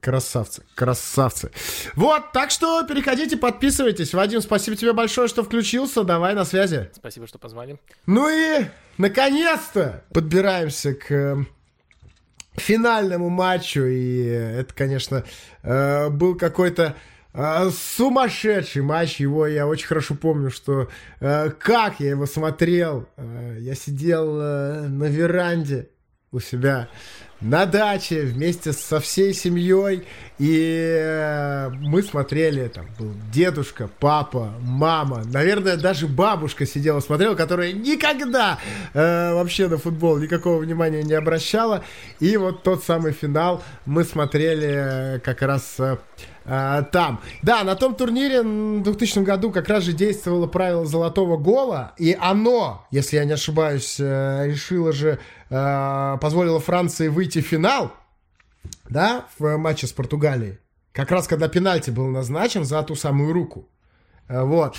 [0.00, 1.50] Красавцы, красавцы.
[1.96, 4.14] Вот, так что переходите, подписывайтесь.
[4.14, 6.04] Вадим, спасибо тебе большое, что включился.
[6.04, 6.88] Давай на связи.
[6.94, 7.78] Спасибо, что позвали.
[8.06, 11.36] Ну и, наконец-то, подбираемся к э,
[12.54, 13.82] финальному матчу.
[13.86, 15.24] И это, конечно,
[15.64, 16.94] э, был какой-то
[17.34, 19.18] э, сумасшедший матч.
[19.18, 23.08] Его я очень хорошо помню, что как я его смотрел.
[23.58, 25.88] Я сидел на веранде
[26.30, 26.88] у себя
[27.40, 30.04] на даче вместе со всей семьей.
[30.38, 37.72] И э, мы смотрели, там был дедушка, папа, мама, наверное, даже бабушка сидела, смотрела, которая
[37.72, 38.58] никогда
[38.92, 41.84] э, вообще на футбол никакого внимания не обращала.
[42.20, 45.96] И вот тот самый финал мы смотрели э, как раз э,
[46.48, 47.20] э там.
[47.42, 52.16] Да, на том турнире в 2000 году как раз же действовало правило золотого гола, и
[52.18, 55.18] оно, если я не ошибаюсь, э, решило же
[55.50, 57.92] э, позволила Франции выйти в финал,
[58.88, 60.58] да, в матче с Португалией.
[60.92, 63.68] Как раз когда пенальти был назначен за ту самую руку.
[64.28, 64.76] Вот.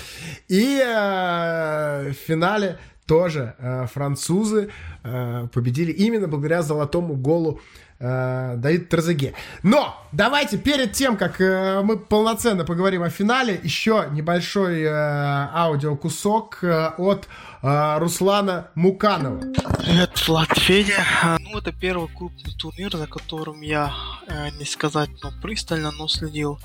[0.48, 2.78] И э, в финале
[3.10, 4.70] тоже э, французы
[5.02, 9.34] э, победили именно благодаря золотому голу э, Давид Трезеге.
[9.62, 16.64] Но давайте перед тем, как э, мы полноценно поговорим о финале, еще небольшой э, аудиокусок
[16.64, 17.28] э, от
[17.62, 19.40] э, Руслана Муканова.
[19.84, 21.04] Привет, Влад Федя.
[21.40, 23.92] Ну, это первый крупный турнир, за которым я,
[24.26, 26.58] э, не сказать, но пристально, но следил.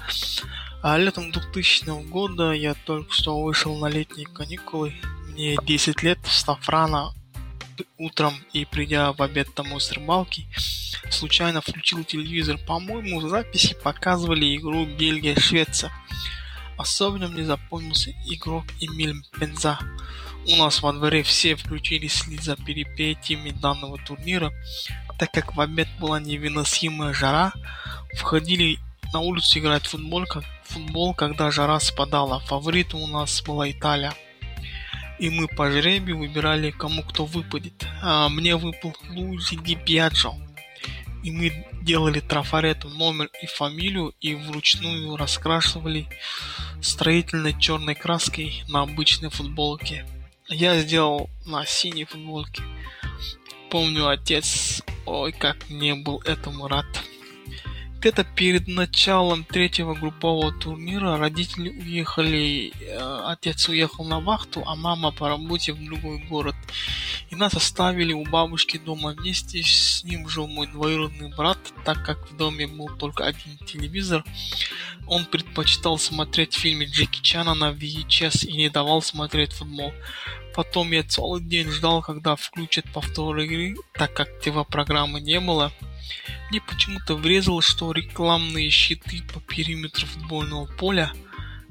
[0.82, 4.94] А летом 2000 года я только что вышел на летние каникулы
[5.34, 6.60] мне 10 лет, встав
[7.98, 10.48] утром и придя в обед домой с рыбалки,
[11.10, 12.58] случайно включил телевизор.
[12.58, 15.92] По-моему, в записи показывали игру Бельгия-Швеция.
[16.78, 19.80] Особенно мне запомнился игрок Эмиль Бенза.
[20.48, 24.52] У нас во дворе все включили следить за перипетиями данного турнира,
[25.18, 27.54] так как в обед была невыносимая жара,
[28.16, 28.78] входили
[29.14, 32.42] на улицу играть в футбол, как, футбол, когда жара спадала.
[32.42, 34.14] Фаворитом у нас была Италия
[35.20, 37.86] и мы по жребию выбирали, кому кто выпадет.
[38.02, 40.34] А мне выпал Луиджи Ди Пьяджо.
[41.24, 46.08] И мы делали трафарету номер и фамилию и вручную раскрашивали
[46.82, 50.06] строительной черной краской на обычной футболке.
[50.48, 52.62] Я сделал на синей футболке.
[53.72, 56.86] Помню, отец, ой, как мне был этому рад
[58.06, 65.12] где-то перед началом третьего группового турнира родители уехали, э, отец уехал на вахту, а мама
[65.12, 66.54] по работе в другой город.
[67.32, 72.30] И нас оставили у бабушки дома вместе с ним жил мой двоюродный брат, так как
[72.30, 74.24] в доме был только один телевизор.
[75.08, 79.92] Он предпочитал смотреть фильмы Джеки Чана на VHS и не давал смотреть футбол.
[80.56, 85.74] Потом я целый день ждал, когда включат повтор игры, так как ТВ-программы не было.
[86.50, 91.12] Мне почему-то врезалось, что рекламные щиты по периметру футбольного поля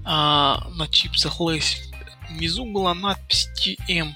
[0.05, 1.81] а, на чипсах Lay's
[2.29, 4.13] внизу была надпись TM.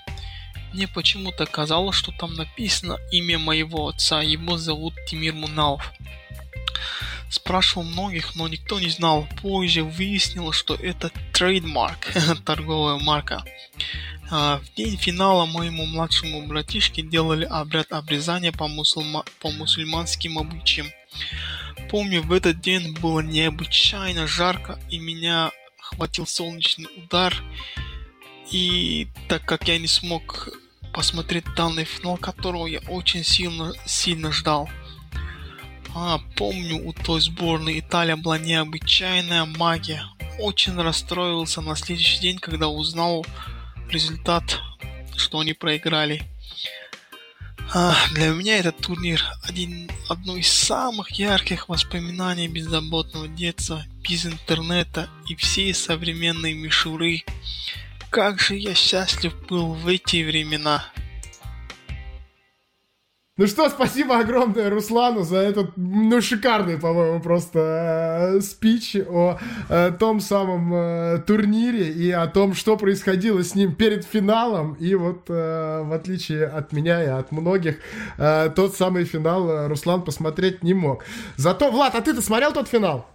[0.75, 4.21] Мне почему-то казалось, что там написано имя моего отца.
[4.21, 5.93] Его зовут Тимир Муналов.
[7.31, 9.27] Спрашивал многих, но никто не знал.
[9.41, 12.13] Позже выяснилось, что это trademark,
[12.45, 13.45] торговая марка.
[14.31, 19.25] А, в день финала моему младшему братишке делали обряд обрезания по, мусульма...
[19.41, 20.89] по мусульманским обычаям.
[21.91, 27.35] Помню, в этот день было необычайно жарко, и меня хватил солнечный удар.
[28.51, 30.51] И так как я не смог
[30.93, 34.69] посмотреть данный финал, которого я очень сильно, сильно ждал.
[35.95, 40.03] А, помню, у той сборной Италия была необычайная магия.
[40.39, 43.25] Очень расстроился на следующий день, когда узнал,
[43.91, 44.61] результат,
[45.17, 46.23] что они проиграли.
[47.75, 55.11] А, для меня этот турнир один, одно из самых ярких воспоминаний беззаботного детства, без интернета
[55.29, 57.25] и всей современной мишуры.
[58.11, 60.85] Как же я счастлив был в эти времена.
[63.39, 69.93] Ну что, спасибо огромное Руслану за этот, ну, шикарный, по-моему, просто э, спич о э,
[69.97, 74.75] том самом э, турнире и о том, что происходило с ним перед финалом.
[74.81, 77.77] И вот, э, в отличие от меня и от многих,
[78.17, 81.05] э, тот самый финал э, Руслан посмотреть не мог.
[81.37, 83.07] Зато, Влад, а ты-то смотрел тот финал?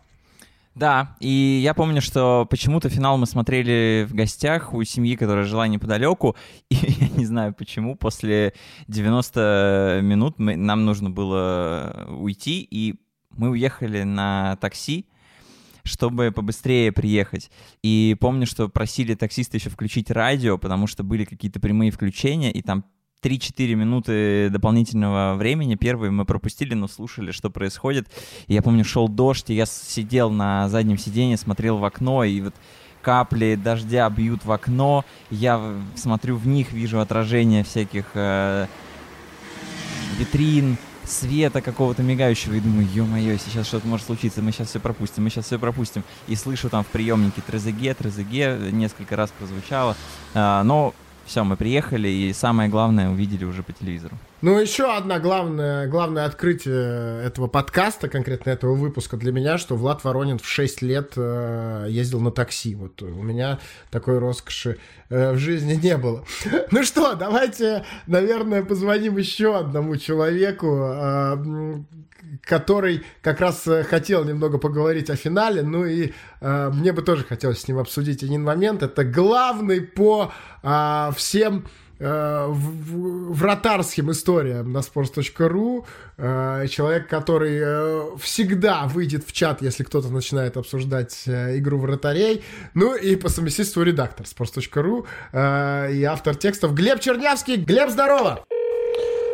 [0.75, 5.67] Да, и я помню, что почему-то финал мы смотрели в гостях у семьи, которая жила
[5.67, 6.35] неподалеку,
[6.69, 8.53] и я не знаю почему, после
[8.87, 12.95] 90 минут мы, нам нужно было уйти, и
[13.37, 15.05] мы уехали на такси,
[15.83, 17.51] чтобы побыстрее приехать.
[17.83, 22.63] И помню, что просили таксиста еще включить радио, потому что были какие-то прямые включения, и
[22.63, 22.85] там
[23.23, 25.75] 3-4 минуты дополнительного времени.
[25.75, 28.07] Первые мы пропустили, но слушали, что происходит.
[28.47, 32.53] Я помню, шел дождь, и я сидел на заднем сиденье, смотрел в окно, и вот
[33.01, 35.05] капли дождя бьют в окно.
[35.29, 38.67] Я смотрю в них, вижу отражение всяких э,
[40.17, 45.23] витрин, света какого-то мигающего и думаю, ё-моё, сейчас что-то может случиться, мы сейчас все пропустим,
[45.23, 46.03] мы сейчас все пропустим.
[46.27, 49.95] И слышу там в приемнике Трезеге, Трезеге, несколько раз прозвучало.
[50.33, 50.93] А, но
[51.25, 54.17] все, мы приехали, и самое главное увидели уже по телевизору.
[54.43, 60.03] Ну, еще одна главная, главное открытие этого подкаста, конкретно этого выпуска для меня, что Влад
[60.03, 62.75] Воронин в 6 лет э, ездил на такси.
[62.75, 66.25] Вот у меня такой роскоши э, в жизни не было.
[66.71, 71.83] Ну что, давайте, наверное, позвоним еще одному человеку, э,
[72.41, 77.23] который как раз э, хотел немного поговорить о финале, ну и э, мне бы тоже
[77.23, 78.83] хотелось с ним обсудить один момент.
[78.83, 80.33] Это главный по
[80.63, 81.65] э, всем
[82.03, 85.85] вратарским историям на sports.ru.
[86.17, 92.43] Э, человек, который э, всегда выйдет в чат, если кто-то начинает обсуждать э, игру вратарей.
[92.73, 97.55] Ну и по совместительству редактор sports.ru э, и автор текстов Глеб Чернявский.
[97.55, 98.43] Глеб, здорово!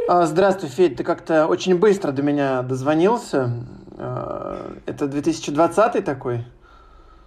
[0.08, 3.68] А, здравствуй, Федь, ты как-то очень быстро до меня дозвонился.
[3.98, 6.46] Это 2020 такой?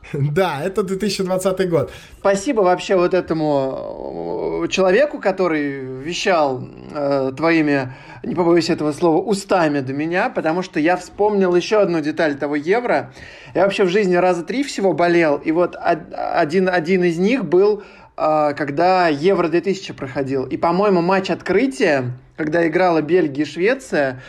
[0.12, 1.92] Да, это 2020 год.
[2.18, 7.92] Спасибо вообще вот этому э, человеку, который вещал э, твоими,
[8.22, 12.56] не побоюсь этого слова, устами до меня, потому что я вспомнил еще одну деталь того
[12.56, 13.12] евро.
[13.54, 17.82] Я вообще в жизни раза три всего болел, и вот один, один из них был,
[18.16, 20.44] э, когда Евро 2000 проходил.
[20.44, 24.22] И, по-моему, матч открытия, когда играла Бельгия и Швеция,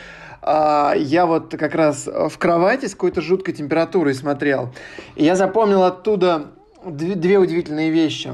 [0.46, 4.74] а, я вот как раз в кровати с какой-то жуткой температурой смотрел.
[5.16, 6.52] И я запомнил оттуда
[6.86, 8.34] две, две удивительные вещи.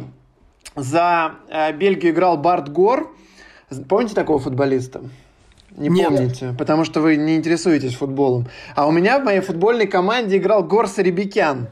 [0.76, 3.14] За э, Бельгию играл Барт Гор.
[3.88, 5.02] Помните такого футболиста?
[5.76, 6.08] Не Нет.
[6.08, 8.48] помните, потому что вы не интересуетесь футболом.
[8.76, 11.68] А у меня в моей футбольной команде играл Гор Сарибикян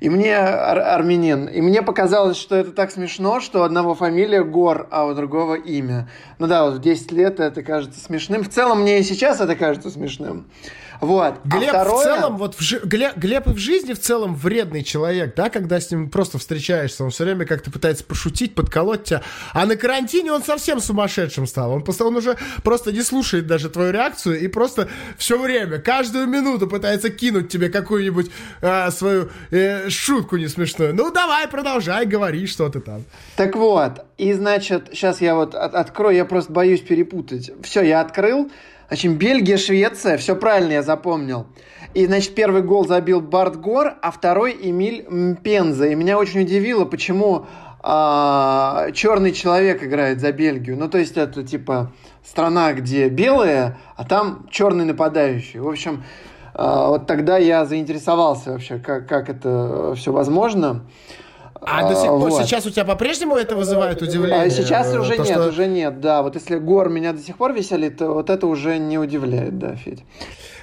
[0.00, 4.88] и мне ар армянин, и мне показалось, что это так смешно, что одного фамилия Гор,
[4.90, 6.08] а у другого имя.
[6.38, 8.42] Ну да, вот в 10 лет это кажется смешным.
[8.42, 10.46] В целом мне и сейчас это кажется смешным.
[11.00, 11.34] Вот.
[11.44, 11.96] А Глеб а второе...
[11.96, 12.80] в целом, вот в жи...
[12.84, 17.04] Глеб, Глеб и в жизни в целом вредный человек, да, когда с ним просто встречаешься,
[17.04, 19.22] он все время как-то пытается пошутить, подколоть тебя,
[19.52, 23.68] а на карантине он совсем сумасшедшим стал, он, просто, он уже просто не слушает даже
[23.70, 24.88] твою реакцию и просто
[25.18, 28.30] все время, каждую минуту пытается кинуть тебе какую-нибудь
[28.60, 30.94] э, свою э, шутку не смешную.
[30.94, 33.04] Ну давай, продолжай, говори, что ты там.
[33.36, 37.50] Так вот, и значит, сейчас я вот от открою, я просто боюсь перепутать.
[37.62, 38.50] Все, я открыл,
[38.88, 41.46] Значит, Бельгия, Швеция, все правильно я запомнил.
[41.94, 45.86] И, значит, первый гол забил Барт Гор, а второй Эмиль Мпенза.
[45.86, 47.46] И меня очень удивило, почему
[47.80, 50.76] а, черный человек играет за Бельгию.
[50.76, 51.92] Ну, то есть это типа
[52.24, 55.60] страна, где белые, а там черный нападающий.
[55.60, 56.04] В общем,
[56.54, 60.84] а, вот тогда я заинтересовался вообще, как, как это все возможно.
[61.66, 62.42] А до сих пор вот.
[62.44, 64.42] сейчас у тебя по-прежнему это вызывает удивление?
[64.42, 65.48] А сейчас уже то, нет, что...
[65.48, 66.22] уже нет, да.
[66.22, 69.74] Вот если гор меня до сих пор веселит, то вот это уже не удивляет, да,
[69.74, 70.04] Федь.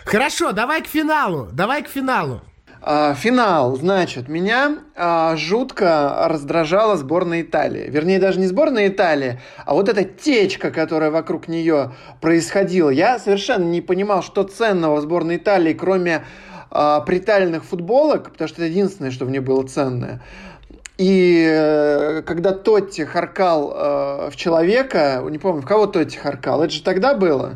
[0.05, 2.41] Хорошо, давай к финалу, давай к финалу.
[2.85, 7.89] А, финал, значит, меня а, жутко раздражала сборная Италии.
[7.89, 12.89] Вернее, даже не сборная Италии, а вот эта течка, которая вокруг нее происходила.
[12.89, 16.25] Я совершенно не понимал, что ценного в сборной Италии, кроме
[16.71, 20.21] а, притальных футболок, потому что это единственное, что в ней было ценное.
[21.03, 26.71] И э, когда Тотти харкал э, в человека, не помню, в кого Тотти харкал, это
[26.71, 27.55] же тогда было.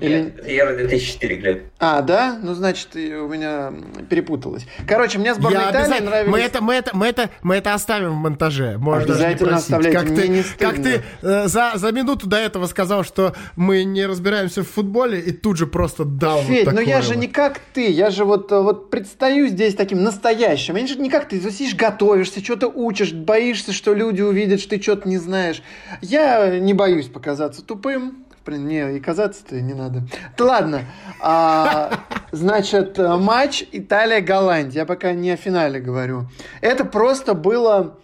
[0.00, 0.22] Или...
[0.22, 1.62] Нет, Евро 2004, Глеб.
[1.78, 2.38] А, да?
[2.42, 3.72] Ну, значит, у меня
[4.08, 4.66] перепуталось.
[4.86, 6.32] Короче, мне сборная Я Италии нравились...
[6.32, 8.76] Мы это, мы, это, мы, это, мы это оставим в монтаже.
[8.78, 12.66] Можно Обязательно оставляйте, как мне ты, не Как ты э, за, за минуту до этого
[12.66, 16.80] сказал, что мы не разбираемся в футболе, и тут же просто дал Федь, вот ну
[16.80, 17.90] я же не как ты.
[17.90, 20.76] Я же вот, вот предстаю здесь таким настоящим.
[20.76, 21.40] Я же не как ты.
[21.40, 25.62] Ты сидишь, готовишься, что-то учишь, боишься, что люди увидят, что ты что-то не знаешь.
[26.02, 30.02] Я не боюсь показаться тупым Блин, не, и казаться-то не надо.
[30.38, 30.82] Да ладно.
[31.20, 31.90] А,
[32.30, 34.82] значит, матч Италия-Голландия.
[34.82, 36.28] Я пока не о финале говорю.
[36.60, 37.98] Это просто было...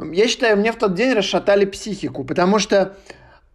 [0.00, 2.96] Я считаю, мне в тот день расшатали психику, потому что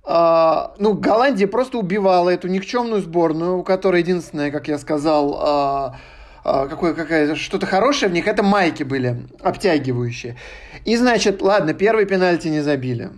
[0.01, 5.95] Uh, ну, Голландия просто убивала эту никчемную сборную, у которой единственное, как я сказал, uh,
[6.45, 10.35] uh, какое, какая, что-то хорошее в них, это майки были обтягивающие.
[10.83, 13.11] И, значит, ладно, первый пенальти не забили.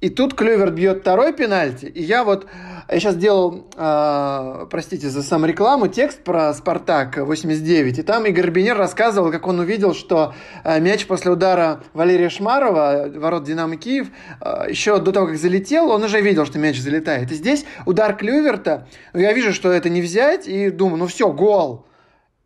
[0.00, 2.46] И тут Клюверт бьет второй пенальти, и я вот,
[2.88, 8.50] я сейчас делал, э, простите за сам рекламу, текст про «Спартак» 89, и там Игорь
[8.50, 14.06] Бенер рассказывал, как он увидел, что э, мяч после удара Валерия Шмарова, ворот «Динамо Киев»,
[14.40, 17.32] э, еще до того, как залетел, он уже видел, что мяч залетает.
[17.32, 21.87] И здесь удар Клюверта, я вижу, что это не взять, и думаю, ну все, гол.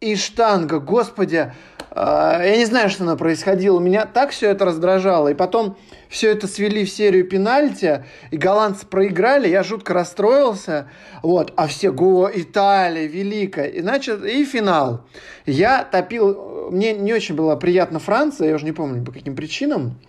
[0.02, 1.52] И штанга, господи,
[1.92, 3.78] а, я не знаю, что она происходило.
[3.78, 5.28] Меня так все это раздражало.
[5.28, 5.76] И потом
[6.08, 10.88] все это свели в серию пенальти, и голландцы проиграли, я жутко расстроился.
[11.22, 13.66] Вот, а все, го, Италия, великая.
[13.66, 15.04] И, значит, и финал.
[15.46, 20.00] Я топил, мне не очень была приятна Франция, я уже не помню по каким причинам.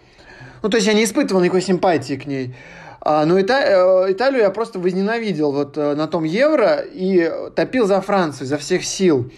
[0.64, 2.56] Ну, то есть я не испытывал никакой симпатии к ней.
[3.00, 3.60] А, но Ита...
[4.08, 8.58] Э, Италию я просто возненавидел вот э, на том Евро и топил за Францию, за
[8.58, 9.30] всех сил.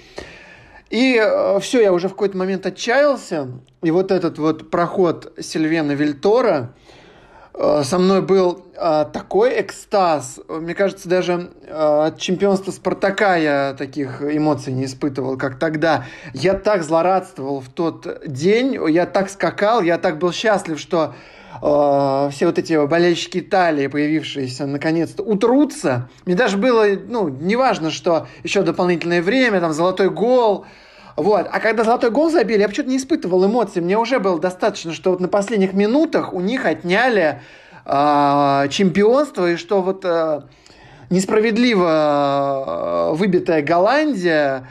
[0.90, 3.50] И э, все, я уже в какой-то момент отчаялся.
[3.82, 6.74] И вот этот вот проход Сильвена Вильтора
[7.54, 10.40] э, со мной был э, такой экстаз.
[10.48, 16.06] Мне кажется, даже от чемпионства Спартака я таких эмоций не испытывал, как тогда.
[16.34, 21.16] Я так злорадствовал в тот день, я так скакал, я так был счастлив, что
[21.62, 26.10] э, все вот эти болельщики Италии, появившиеся наконец-то, утрутся.
[26.26, 30.66] Мне даже было, ну, неважно, что еще дополнительное время, там, золотой гол,
[31.16, 31.47] вот.
[31.49, 33.82] А когда золотой гол забили, я почему-то не испытывал эмоций.
[33.82, 37.41] Мне уже было достаточно, что вот на последних минутах у них отняли
[37.86, 40.41] э, чемпионство, и что вот э,
[41.10, 44.68] несправедливо э, выбитая Голландия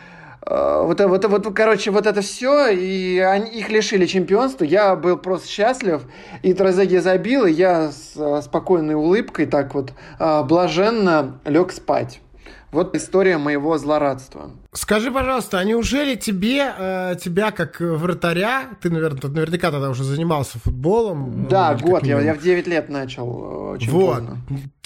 [0.47, 4.65] вот, вот, вот, короче, вот это все, и они, их лишили чемпионства.
[4.65, 6.03] Я был просто счастлив,
[6.43, 12.21] и Трезеги забил, и я с э, спокойной улыбкой так вот э, блаженно лег спать.
[12.73, 14.51] Вот история моего злорадства.
[14.73, 20.59] Скажи, пожалуйста, а неужели тебе, э, тебя как вратаря, ты, наверное, наверняка тогда уже занимался
[20.59, 21.47] футболом?
[21.49, 24.17] Да, ну, год, я, я в 9 лет начал очень вот.
[24.17, 24.39] поздно.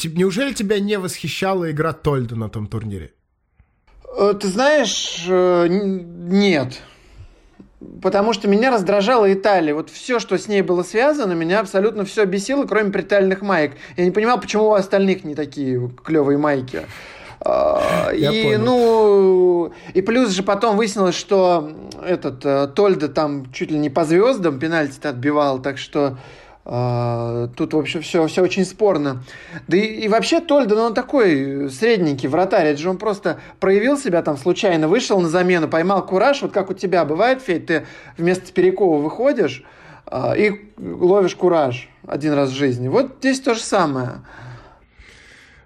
[0.05, 3.13] Неужели тебя не восхищала игра Тольда на том турнире?
[4.17, 6.81] Э, ты знаешь, э, нет.
[8.03, 9.75] Потому что меня раздражала Италия.
[9.75, 13.73] Вот все, что с ней было связано, меня абсолютно все бесило, кроме притальных маек.
[13.97, 16.83] Я не понимал, почему у остальных не такие клевые майки.
[17.41, 18.61] А, Я и, понял.
[18.65, 21.71] ну, и плюс же потом выяснилось, что
[22.05, 26.19] этот э, Тольда там чуть ли не по звездам пенальти отбивал, так что
[26.69, 29.23] тут, в общем, все, все очень спорно.
[29.69, 32.67] Да и, и вообще Тольда, ну, он такой средненький вратарь.
[32.67, 36.43] Это же он просто проявил себя там случайно, вышел на замену, поймал кураж.
[36.43, 37.87] Вот как у тебя бывает, Федь, ты
[38.19, 39.65] вместо Перекова выходишь
[40.11, 42.89] э, и ловишь кураж один раз в жизни.
[42.89, 44.21] Вот здесь то же самое.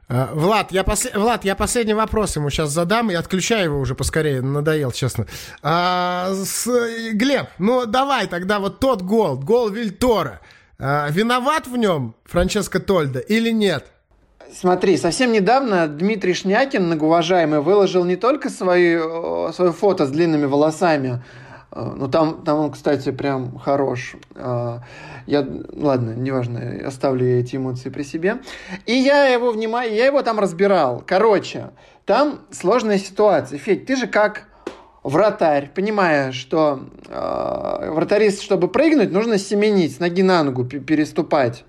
[0.09, 1.09] А, Влад, я, пос...
[1.15, 5.27] Влад, я последний вопрос ему сейчас задам и отключаю его уже поскорее, надоел, честно.
[5.63, 6.69] А, с...
[7.13, 10.41] Глеб, ну давай тогда вот тот гол, гол Вильтора.
[10.85, 13.87] А, виноват в нем Франческо Тольда или нет?
[14.53, 18.99] Смотри, совсем недавно Дмитрий Шнякин, многоуважаемый, выложил не только свои,
[19.53, 21.23] свое фото с длинными волосами,
[21.75, 24.17] ну там, там он, кстати, прям хорош.
[24.35, 24.81] А,
[25.27, 28.41] я, ладно, неважно, оставлю я эти эмоции при себе.
[28.85, 31.03] И я его внимаю, я его там разбирал.
[31.07, 31.71] Короче,
[32.05, 33.59] там сложная ситуация.
[33.59, 34.49] Федь, ты же как
[35.03, 41.65] вратарь, понимая, что э, вратарист, чтобы прыгнуть, нужно семенить, с ноги на ногу переступать.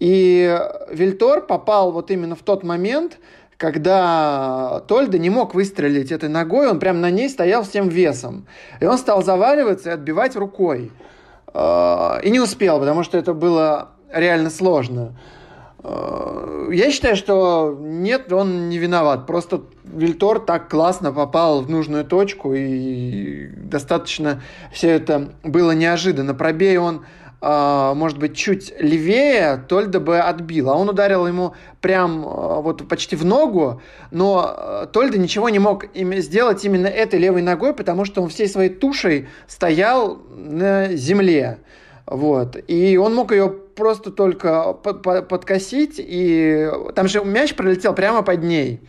[0.00, 0.58] И
[0.90, 3.18] Вильтор попал вот именно в тот момент,
[3.56, 8.46] когда Тольда не мог выстрелить этой ногой, он прям на ней стоял всем весом.
[8.80, 10.92] И он стал заваливаться и отбивать рукой.
[11.54, 15.14] Э, и не успел, потому что это было реально сложно.
[15.84, 19.26] Я считаю, что нет, он не виноват.
[19.26, 26.34] Просто Вильтор так классно попал в нужную точку, и достаточно все это было неожиданно.
[26.34, 27.06] Пробей он,
[27.40, 30.68] э, может быть, чуть левее, Тольда бы отбил.
[30.70, 35.86] А он ударил ему прям э, вот почти в ногу, но Тольда ничего не мог
[35.94, 41.58] сделать именно этой левой ногой, потому что он всей своей тушей стоял на земле.
[42.04, 42.56] Вот.
[42.66, 48.80] И он мог ее просто только подкосить, и там же мяч пролетел прямо под ней.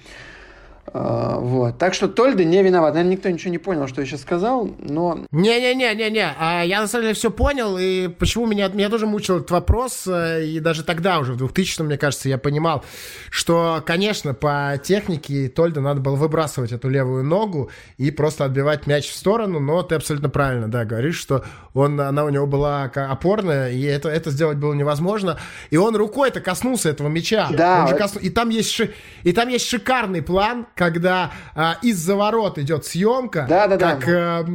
[0.93, 1.77] А, вот.
[1.77, 2.93] Так что Тольда не виноват.
[2.93, 5.25] Наверное, никто ничего не понял, что я сейчас сказал, но...
[5.31, 6.35] Не-не-не-не-не.
[6.37, 10.07] А я на самом деле все понял, и почему меня, меня тоже мучил этот вопрос,
[10.07, 12.83] э, и даже тогда уже, в 2000 мне кажется, я понимал,
[13.29, 19.09] что, конечно, по технике Тольда надо было выбрасывать эту левую ногу и просто отбивать мяч
[19.09, 23.71] в сторону, но ты абсолютно правильно, да, говоришь, что он, она у него была опорная,
[23.71, 25.37] и это, это сделать было невозможно,
[25.69, 27.49] и он рукой-то коснулся этого мяча.
[27.51, 27.87] Да.
[27.93, 28.21] Косну...
[28.21, 28.93] И, там есть ши...
[29.23, 34.45] и там есть шикарный план, когда а, из-за ворот идет съемка, да, да, как да.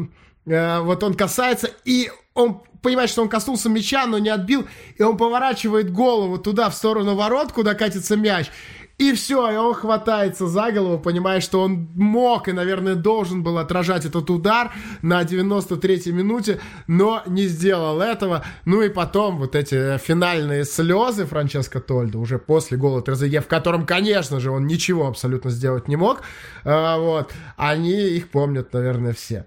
[0.47, 4.67] Э, э, вот он касается, и он понимает, что он коснулся мяча, но не отбил,
[4.97, 8.51] и он поворачивает голову туда, в сторону ворот, куда катится мяч,
[8.97, 13.59] и все, и он хватается за голову, понимая, что он мог и, наверное, должен был
[13.59, 14.73] отражать этот удар
[15.03, 18.45] на 93-й минуте, но не сделал этого.
[18.65, 23.85] Ну и потом вот эти финальные слезы Франческо Тольда уже после гола Трезеге, в котором,
[23.85, 26.23] конечно же, он ничего абсолютно сделать не мог,
[26.65, 29.47] а, вот, они их помнят, наверное, все.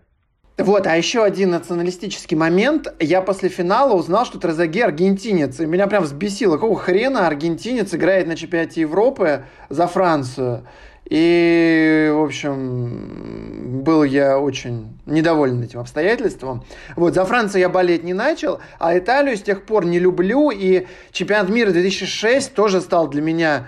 [0.57, 2.87] Вот, а еще один националистический момент.
[2.99, 5.59] Я после финала узнал, что Трезаге аргентинец.
[5.59, 6.55] И меня прям взбесило.
[6.55, 10.65] Какого хрена аргентинец играет на чемпионате Европы за Францию?
[11.05, 16.65] И, в общем, был я очень недоволен этим обстоятельством.
[16.95, 20.49] Вот, за Францию я болеть не начал, а Италию с тех пор не люблю.
[20.49, 23.67] И чемпионат мира 2006 тоже стал для меня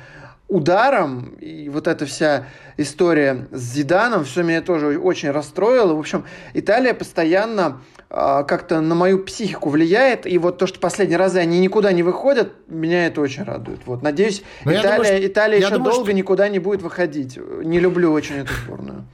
[0.49, 5.93] ударом, и вот эта вся история с Зиданом, все меня тоже очень расстроило.
[5.93, 11.19] В общем, Италия постоянно э, как-то на мою психику влияет, и вот то, что последние
[11.19, 13.79] разы они никуда не выходят, меня это очень радует.
[13.85, 15.27] Вот, надеюсь, Италия, думаю, что...
[15.27, 16.13] Италия еще думаю, долго что...
[16.13, 17.39] никуда не будет выходить.
[17.63, 19.05] Не люблю очень эту сборную.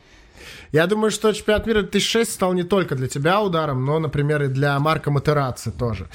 [0.76, 4.48] Я думаю, что чемпионат мира 2006 стал не только для тебя ударом, но, например, и
[4.48, 6.10] для Марка Матераци тоже.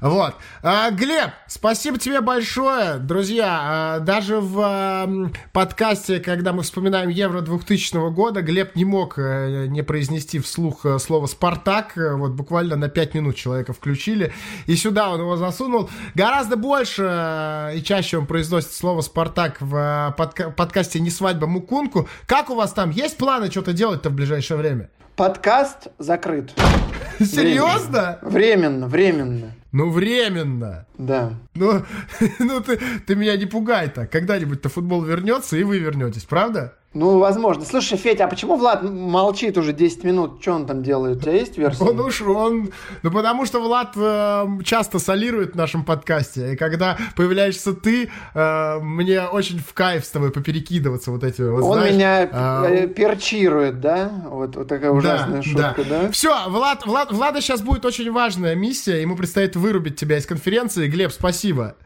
[0.00, 0.36] Вот.
[0.62, 2.98] А, Глеб, спасибо тебе большое.
[2.98, 5.08] Друзья, а, даже в а,
[5.52, 11.00] подкасте, когда мы вспоминаем Евро 2000 года, Глеб не мог а, не произнести вслух а,
[11.00, 11.94] слово «Спартак».
[11.96, 14.32] Вот буквально на 5 минут человека включили,
[14.66, 15.90] и сюда он его засунул.
[16.14, 22.08] Гораздо больше и чаще он произносит слово «Спартак» в подка- подкасте «Не свадьба Мукунку».
[22.26, 22.90] Как у вас там?
[22.90, 23.72] Есть планы что-то
[24.04, 24.90] делать-то в ближайшее время?
[25.16, 26.52] Подкаст закрыт.
[27.18, 28.18] Серьезно?
[28.22, 29.52] Временно, временно.
[29.72, 30.86] Ну, временно.
[30.98, 31.34] Да.
[31.54, 31.82] Ну,
[32.38, 34.10] ну ты, ты меня не пугай так.
[34.10, 36.74] Когда-нибудь-то футбол вернется, и вы вернетесь, правда?
[36.94, 37.64] Ну, возможно.
[37.64, 40.40] Слушай, Федя, а почему Влад молчит уже 10 минут?
[40.40, 41.18] Что он там делает?
[41.18, 41.82] У тебя есть версия?
[41.82, 42.70] Он уж он...
[43.02, 46.52] Ну, потому что Влад э, часто солирует в нашем подкасте.
[46.52, 51.64] И когда появляешься ты, э, мне очень в кайф с тобой поперекидываться вот эти вот,
[51.64, 54.12] Он знаешь, меня э, э, перчирует, да?
[54.30, 56.10] Вот, вот такая ужасная да, шутка, да?
[56.12, 59.02] Все, Влад, Влад, Влада сейчас будет очень важная миссия.
[59.02, 60.83] Ему предстоит вырубить тебя из конференции.
[60.88, 61.76] Глеб, спасибо.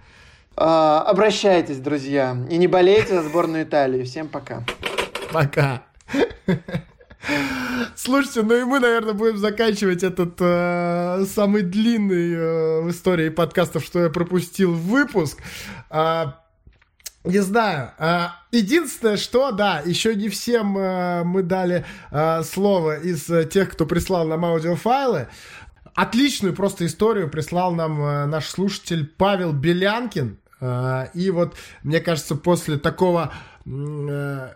[0.57, 2.37] А, обращайтесь, друзья.
[2.51, 4.03] И не болейте за сборную Италии.
[4.03, 4.65] Всем пока.
[5.33, 5.83] Пока.
[7.95, 13.85] Слушайте, ну и мы, наверное, будем заканчивать этот э, самый длинный э, в истории подкастов,
[13.85, 15.39] что я пропустил выпуск.
[15.91, 16.41] А,
[17.25, 17.91] не знаю.
[17.99, 23.71] А, единственное, что, да, еще не всем а, мы дали а, слово из а, тех,
[23.71, 25.29] кто прислал нам аудиофайлы.
[25.95, 30.39] Отличную просто историю прислал нам а, наш слушатель Павел Белянкин.
[30.61, 33.32] А, и вот, мне кажется, после такого...
[33.66, 34.53] А,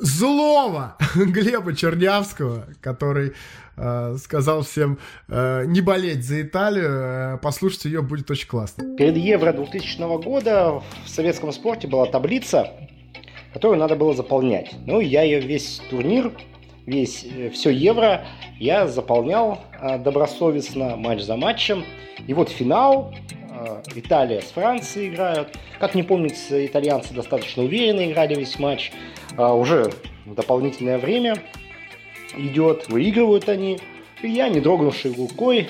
[0.00, 3.32] злого Глеба Чернявского, который
[3.76, 4.98] э, сказал всем
[5.28, 6.90] э, не болеть за Италию.
[6.90, 8.96] Э, послушать ее будет очень классно.
[8.96, 12.68] Перед Евро 2000 года в советском спорте была таблица,
[13.52, 14.74] которую надо было заполнять.
[14.86, 16.32] Ну, я ее весь турнир,
[16.90, 18.26] весь, все Евро
[18.58, 19.60] я заполнял
[20.00, 21.84] добросовестно, матч за матчем.
[22.26, 23.14] И вот финал,
[23.94, 25.56] Италия с Францией играют.
[25.78, 28.92] Как не помнится, итальянцы достаточно уверенно играли весь матч.
[29.36, 29.92] А уже
[30.26, 31.36] дополнительное время
[32.36, 33.78] идет, выигрывают они.
[34.22, 35.68] И я, не дрогнувшей рукой,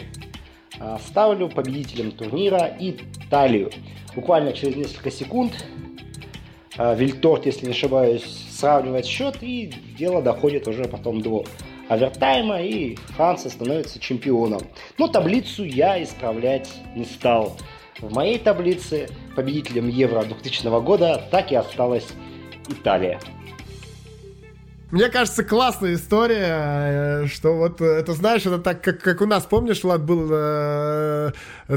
[1.07, 3.71] ставлю победителем турнира Италию.
[4.15, 5.53] Буквально через несколько секунд
[6.77, 8.25] Вильторт, если не ошибаюсь,
[8.61, 11.45] сравнивает счет, и дело доходит уже потом до
[11.89, 14.61] овертайма, и Франция становится чемпионом.
[14.99, 17.57] Но таблицу я исправлять не стал.
[17.99, 22.07] В моей таблице победителем Евро 2000 года так и осталась
[22.69, 23.19] Италия.
[24.91, 29.45] Мне кажется, классная история, э, что вот это, знаешь, это так, как, как у нас,
[29.45, 31.31] помнишь, Влад, был э,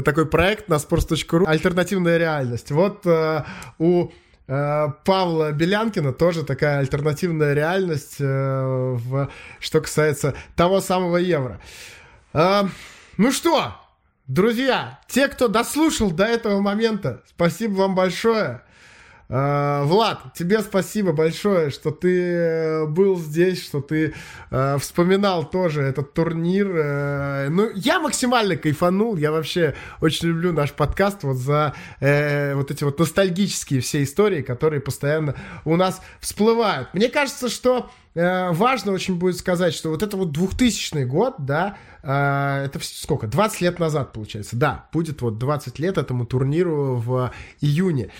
[0.04, 2.72] такой проект на sports.ru «Альтернативная реальность».
[2.72, 3.44] Вот э,
[3.78, 4.08] у э,
[4.46, 11.60] Павла Белянкина тоже такая альтернативная реальность, э, в, что касается того самого евро.
[12.34, 12.64] Э,
[13.16, 13.74] ну что,
[14.26, 18.62] друзья, те, кто дослушал до этого момента, спасибо вам большое.
[19.26, 24.12] Uh, Влад, тебе спасибо большое, что ты э, был здесь, что ты
[24.50, 26.66] uh, вспоминал тоже этот турнир.
[27.50, 29.16] Ну, я максимально кайфанул.
[29.16, 34.80] Я вообще очень люблю наш подкаст вот за вот эти вот ностальгические все истории, которые
[34.80, 36.92] постоянно у нас всплывают.
[36.92, 42.78] Мне кажется, что важно очень будет сказать, что вот это вот 2000 год, да, это
[42.82, 43.26] сколько?
[43.26, 44.56] 20 лет назад, получается.
[44.56, 48.10] Да, будет вот 20 лет этому турниру в июне.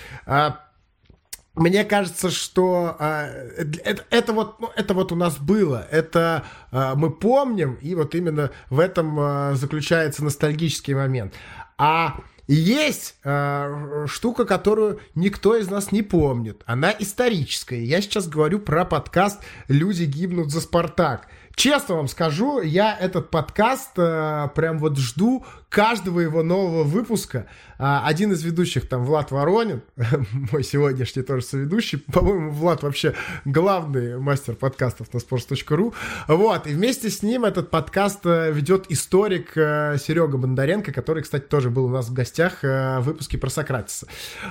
[1.55, 6.97] Мне кажется, что а, это, это вот ну, это вот у нас было, это а,
[6.97, 11.35] мы помним, и вот именно в этом а, заключается ностальгический момент.
[11.79, 16.63] А есть э, штука, которую никто из нас не помнит.
[16.67, 17.83] Она историческая.
[17.83, 21.29] Я сейчас говорю про подкаст «Люди гибнут за Спартак».
[21.55, 27.47] Честно вам скажу, я этот подкаст э, прям вот жду каждого его нового выпуска.
[27.79, 29.83] Э, один из ведущих там Влад Воронин,
[30.53, 33.15] мой сегодняшний тоже соведущий, по-моему, Влад вообще
[33.45, 35.93] главный мастер подкастов на sports.ru.
[36.29, 41.43] Вот, и вместе с ним этот подкаст э, ведет историк э, Серега Бондаренко, который, кстати,
[41.43, 44.07] тоже был у нас в гостях э, в выпуске про Сократиса.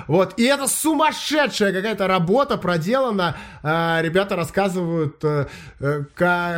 [0.08, 3.38] Вот, и это сумасшедшая какая-то работа проделана.
[3.64, 5.24] Ребята рассказывают,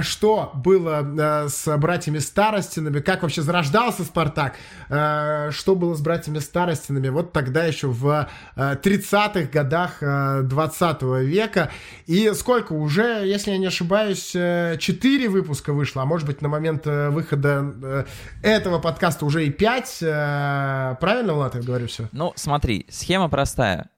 [0.02, 4.55] что было с братьями Старостинами, как вообще зарождался Спартак,
[4.90, 11.02] э, что было с братьями Старостинами, вот тогда еще в э, 30-х годах э, 20
[11.24, 11.72] века.
[12.06, 16.50] И сколько уже, если я не ошибаюсь, 4 э, выпуска вышло, а может быть на
[16.50, 18.06] момент э, выхода э,
[18.42, 19.98] этого подкаста уже и 5.
[20.02, 22.10] Э, правильно, Влад, я говорю все?
[22.12, 23.90] Ну, смотри, схема простая.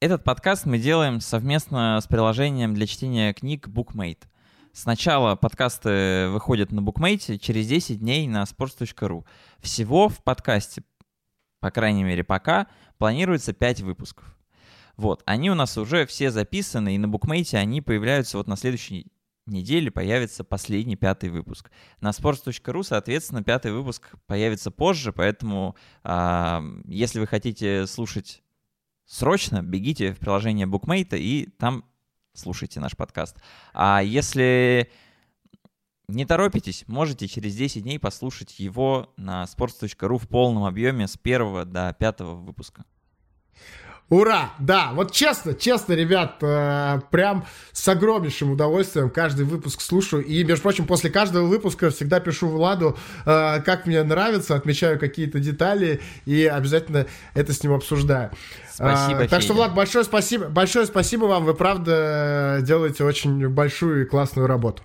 [0.00, 4.24] Этот подкаст мы делаем совместно с приложением для чтения книг BookMate.
[4.74, 9.24] Сначала подкасты выходят на букмейте, через 10 дней на sports.ru.
[9.64, 10.82] Всего в подкасте,
[11.58, 12.66] по крайней мере пока,
[12.98, 14.36] планируется 5 выпусков.
[14.98, 19.10] Вот, они у нас уже все записаны, и на букмейте они появляются вот на следующей
[19.46, 21.70] неделе появится последний пятый выпуск.
[22.02, 28.42] На sports.ru, соответственно, пятый выпуск появится позже, поэтому э, если вы хотите слушать
[29.06, 31.86] срочно, бегите в приложение Bookmate и там
[32.34, 33.38] слушайте наш подкаст.
[33.72, 34.90] А если
[36.08, 41.64] не торопитесь, можете через 10 дней послушать его на sports.ru в полном объеме с первого
[41.64, 42.84] до пятого выпуска.
[44.10, 44.50] Ура!
[44.58, 50.22] Да, вот честно, честно, ребят, э, прям с огромнейшим удовольствием каждый выпуск слушаю.
[50.22, 55.38] И, между прочим, после каждого выпуска всегда пишу Владу, э, как мне нравится, отмечаю какие-то
[55.40, 58.30] детали и обязательно это с ним обсуждаю.
[58.70, 61.44] Спасибо, а, Так что, Влад, большое спасибо, большое спасибо вам.
[61.46, 64.82] Вы, правда, делаете очень большую и классную работу.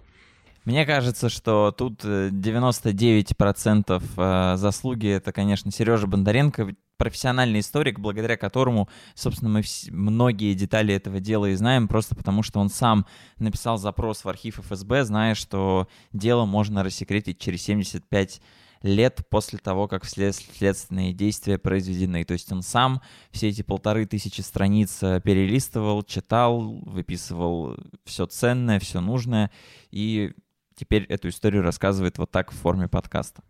[0.70, 8.88] Мне кажется, что тут 99% э, заслуги это, конечно, Сережа Бондаренко, профессиональный историк, благодаря которому,
[9.16, 13.08] собственно, мы многие детали этого дела и знаем, просто потому что он сам
[13.40, 18.40] написал запрос в архив ФСБ, зная, что дело можно рассекретить через 75
[18.84, 22.24] лет после того, как след следственные действия произведены.
[22.26, 23.02] То есть он сам
[23.32, 29.50] все эти полторы тысячи страниц э, перелистывал, читал, выписывал все ценное, все нужное,
[29.90, 30.34] и
[30.80, 33.44] теперь эту историю рассказывает вот так в форме подкаста.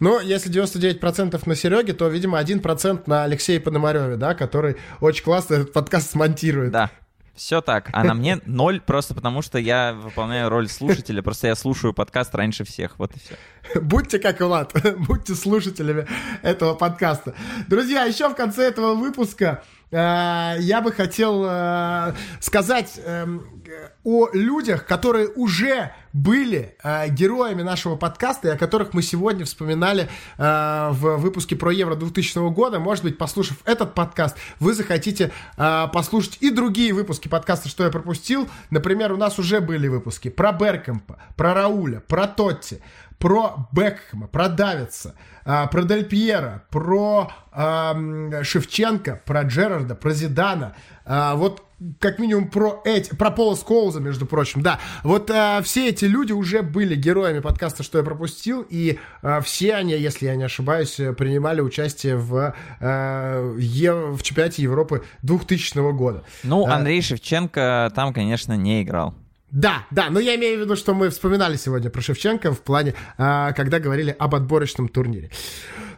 [0.00, 5.54] Но если 99% на Сереге, то, видимо, 1% на Алексее Пономареве, да, который очень классно
[5.54, 6.72] этот подкаст смонтирует.
[6.72, 6.90] Да,
[7.34, 7.88] все так.
[7.94, 11.22] А на мне ноль, просто потому что я выполняю роль слушателя.
[11.22, 12.98] Просто я слушаю подкаст раньше всех.
[12.98, 13.80] Вот и все.
[13.80, 14.74] Будьте как Влад,
[15.08, 16.06] будьте слушателями
[16.42, 17.34] этого подкаста.
[17.66, 23.62] Друзья, еще в конце этого выпуска Э, я бы хотел э, сказать эм,
[24.06, 30.08] о людях, которые уже были э, героями нашего подкаста, и о которых мы сегодня вспоминали
[30.38, 32.78] в выпуске про Евро 2000 года.
[32.78, 38.48] Может быть, послушав этот подкаст, вы захотите послушать и другие выпуски подкаста, что я пропустил.
[38.70, 42.80] Например, у нас уже были выпуски про Беркомпа, про Рауля, про Тотти,
[43.18, 50.76] про Бекхэма, про Давица, а, про Дель Пьера, про э, Шевченко, про Джерарда, про Зидана,
[51.04, 51.62] э, вот
[51.98, 54.80] как минимум про эти, про Пола Скоуза, между прочим, да.
[55.02, 59.74] Вот э, все эти люди уже были героями подкаста, что я пропустил, и э, все
[59.74, 66.24] они, если я не ошибаюсь, принимали участие в, э, е, в чемпионате Европы 2000 года.
[66.42, 69.14] Ну, Андрей Шевченко там, конечно, не играл.
[69.50, 72.94] Да, да, но я имею в виду, что мы вспоминали сегодня про Шевченко в плане,
[73.16, 75.30] э, когда говорили об отборочном турнире.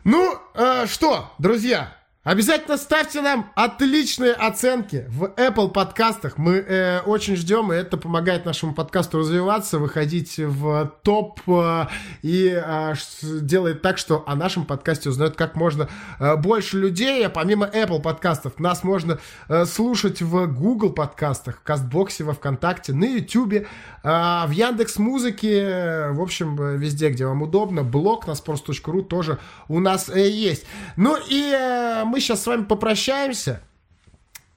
[0.05, 1.98] Ну, э, что, друзья,
[2.29, 6.37] Обязательно ставьте нам отличные оценки в Apple подкастах.
[6.37, 11.87] Мы э, очень ждем, и это помогает нашему подкасту развиваться, выходить в топ э,
[12.21, 15.89] и э, делает так, что о нашем подкасте узнают как можно
[16.21, 17.27] э, больше людей.
[17.27, 19.19] А помимо Apple подкастов, нас можно
[19.49, 23.65] э, слушать в Google подкастах, в Кастбоксе, во Вконтакте, на YouTube, э,
[24.03, 27.85] в Яндекс Музыке, в общем, везде, где вам удобно.
[27.85, 30.67] Блог на sports.ru тоже у нас э, есть.
[30.97, 33.61] Ну и э, мы сейчас с вами попрощаемся.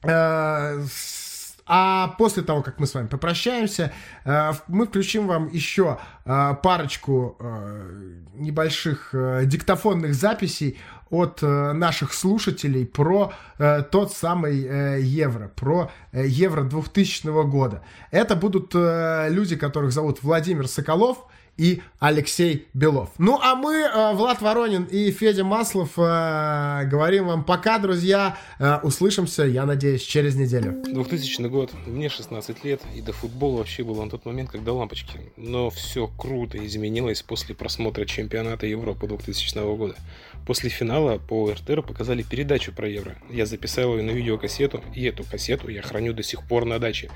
[0.03, 0.84] Э,
[1.74, 3.93] а после того, как мы с вами попрощаемся,
[4.26, 7.38] э, мы включим вам еще э, парочку
[8.34, 9.14] небольших
[9.45, 10.80] диктофонных записей
[11.12, 13.34] от наших слушателей про
[13.91, 17.84] тот самый евро, про евро 2000 года.
[18.09, 21.18] Это будут люди, которых зовут Владимир Соколов–
[21.57, 23.09] и Алексей Белов.
[23.20, 28.38] Ну, а мы, э, Влад Воронин и Федя Маслов, э, говорим вам пока, друзья.
[28.57, 30.82] Э, услышимся, я надеюсь, через неделю.
[30.84, 35.20] 2000 год, мне 16 лет, и до футбола вообще было на тот момент, когда лампочки.
[35.38, 39.95] Но все круто изменилось после просмотра чемпионата Европы 2000 года.
[40.45, 43.15] После финала по РТР показали передачу про Евро.
[43.29, 47.09] Я записал ее на видеокассету, и эту кассету я храню до сих пор на даче.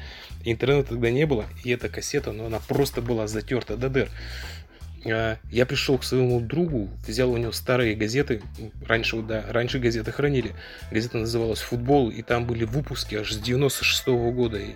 [0.43, 4.09] Интернета тогда не было, и эта кассета, но она просто была затерта до дыр.
[5.05, 8.41] А, я пришел к своему другу, взял у него старые газеты,
[8.87, 10.53] раньше, да, раньше газеты хранили,
[10.91, 14.75] газета называлась «Футбол», и там были выпуски аж с 96 -го года, и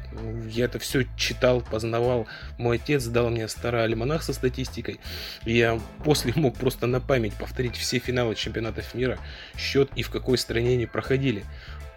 [0.49, 2.27] я это все читал, познавал,
[2.57, 4.99] мой отец дал мне старый альманах со статистикой,
[5.45, 9.17] и я после мог просто на память повторить все финалы чемпионатов мира,
[9.57, 11.43] счет и в какой стране они проходили.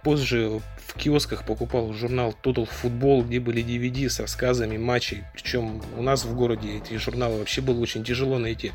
[0.03, 5.23] Позже в киосках покупал журнал Total Football, где были DVD с рассказами матчей.
[5.33, 8.73] Причем у нас в городе эти журналы вообще было очень тяжело найти.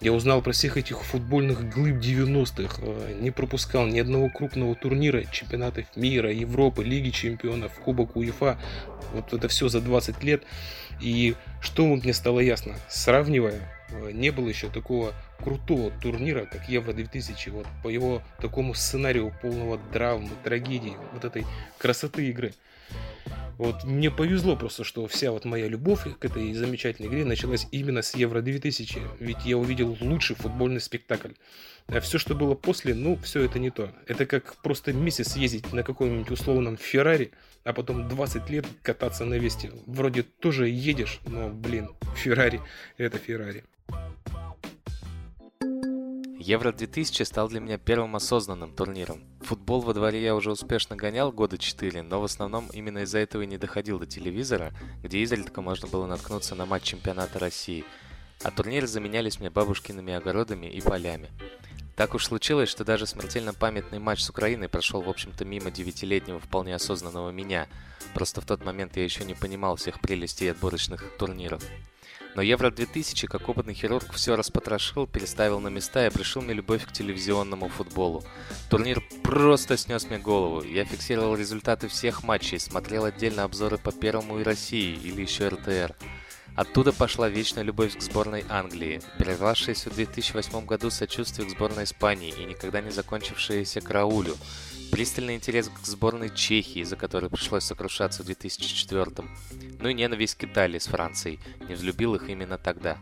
[0.00, 2.82] Я узнал про всех этих футбольных глыб 90-х.
[3.18, 8.58] Не пропускал ни одного крупного турнира, чемпионатов мира, Европы, Лиги чемпионов, Кубок УЕФА.
[9.14, 10.42] Вот это все за 20 лет.
[11.00, 12.74] И что мне стало ясно?
[12.88, 13.60] Сравнивая,
[14.12, 15.12] не было еще такого
[15.42, 21.44] крутого турнира, как Евро 2000, вот по его такому сценарию полного драмы, трагедии, вот этой
[21.78, 22.54] красоты игры.
[23.58, 28.02] Вот мне повезло просто, что вся вот моя любовь к этой замечательной игре началась именно
[28.02, 31.32] с Евро 2000, ведь я увидел лучший футбольный спектакль.
[31.88, 33.92] А все, что было после, ну, все это не то.
[34.06, 37.30] Это как просто месяц ездить на каком-нибудь условном Феррари,
[37.64, 39.72] а потом 20 лет кататься на Весте.
[39.86, 42.60] Вроде тоже едешь, но, блин, Феррари—
[42.98, 43.64] это Феррари.
[46.46, 49.20] Евро 2000 стал для меня первым осознанным турниром.
[49.40, 53.42] Футбол во дворе я уже успешно гонял года 4, но в основном именно из-за этого
[53.42, 54.72] и не доходил до телевизора,
[55.02, 57.84] где изредка можно было наткнуться на матч чемпионата России.
[58.44, 61.30] А турниры заменялись мне бабушкиными огородами и полями.
[61.96, 66.38] Так уж случилось, что даже смертельно памятный матч с Украиной прошел, в общем-то, мимо девятилетнего
[66.38, 67.66] вполне осознанного меня.
[68.14, 71.64] Просто в тот момент я еще не понимал всех прелестей отборочных турниров.
[72.36, 76.84] Но Евро 2000, как опытный хирург, все распотрошил, переставил на места и пришел мне любовь
[76.84, 78.22] к телевизионному футболу.
[78.68, 80.62] Турнир просто снес мне голову.
[80.62, 85.96] Я фиксировал результаты всех матчей, смотрел отдельно обзоры по Первому и России или еще РТР.
[86.56, 92.34] Оттуда пошла вечная любовь к сборной Англии, прервавшаяся в 2008 году сочувствие к сборной Испании
[92.38, 94.36] и никогда не закончившаяся к Раулю.
[94.90, 99.28] Пристальный интерес к сборной Чехии, за которой пришлось сокрушаться в 2004
[99.80, 102.98] ну и ненависть к Италии с Францией, не взлюбил их именно тогда.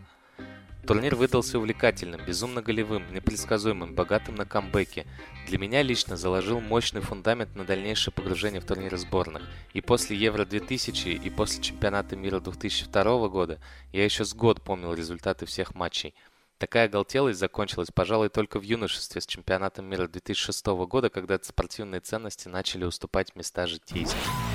[0.87, 5.07] Турнир выдался увлекательным, безумно голевым, непредсказуемым, богатым на камбэки.
[5.47, 9.43] Для меня лично заложил мощный фундамент на дальнейшее погружение в турниры сборных.
[9.73, 13.61] И после Евро 2000, и после Чемпионата мира 2002 года
[13.93, 16.15] я еще с год помнил результаты всех матчей–
[16.59, 22.49] Такая оголтелость закончилась, пожалуй, только в юношестве с чемпионатом мира 2006 года, когда спортивные ценности
[22.49, 24.54] начали уступать места житейским.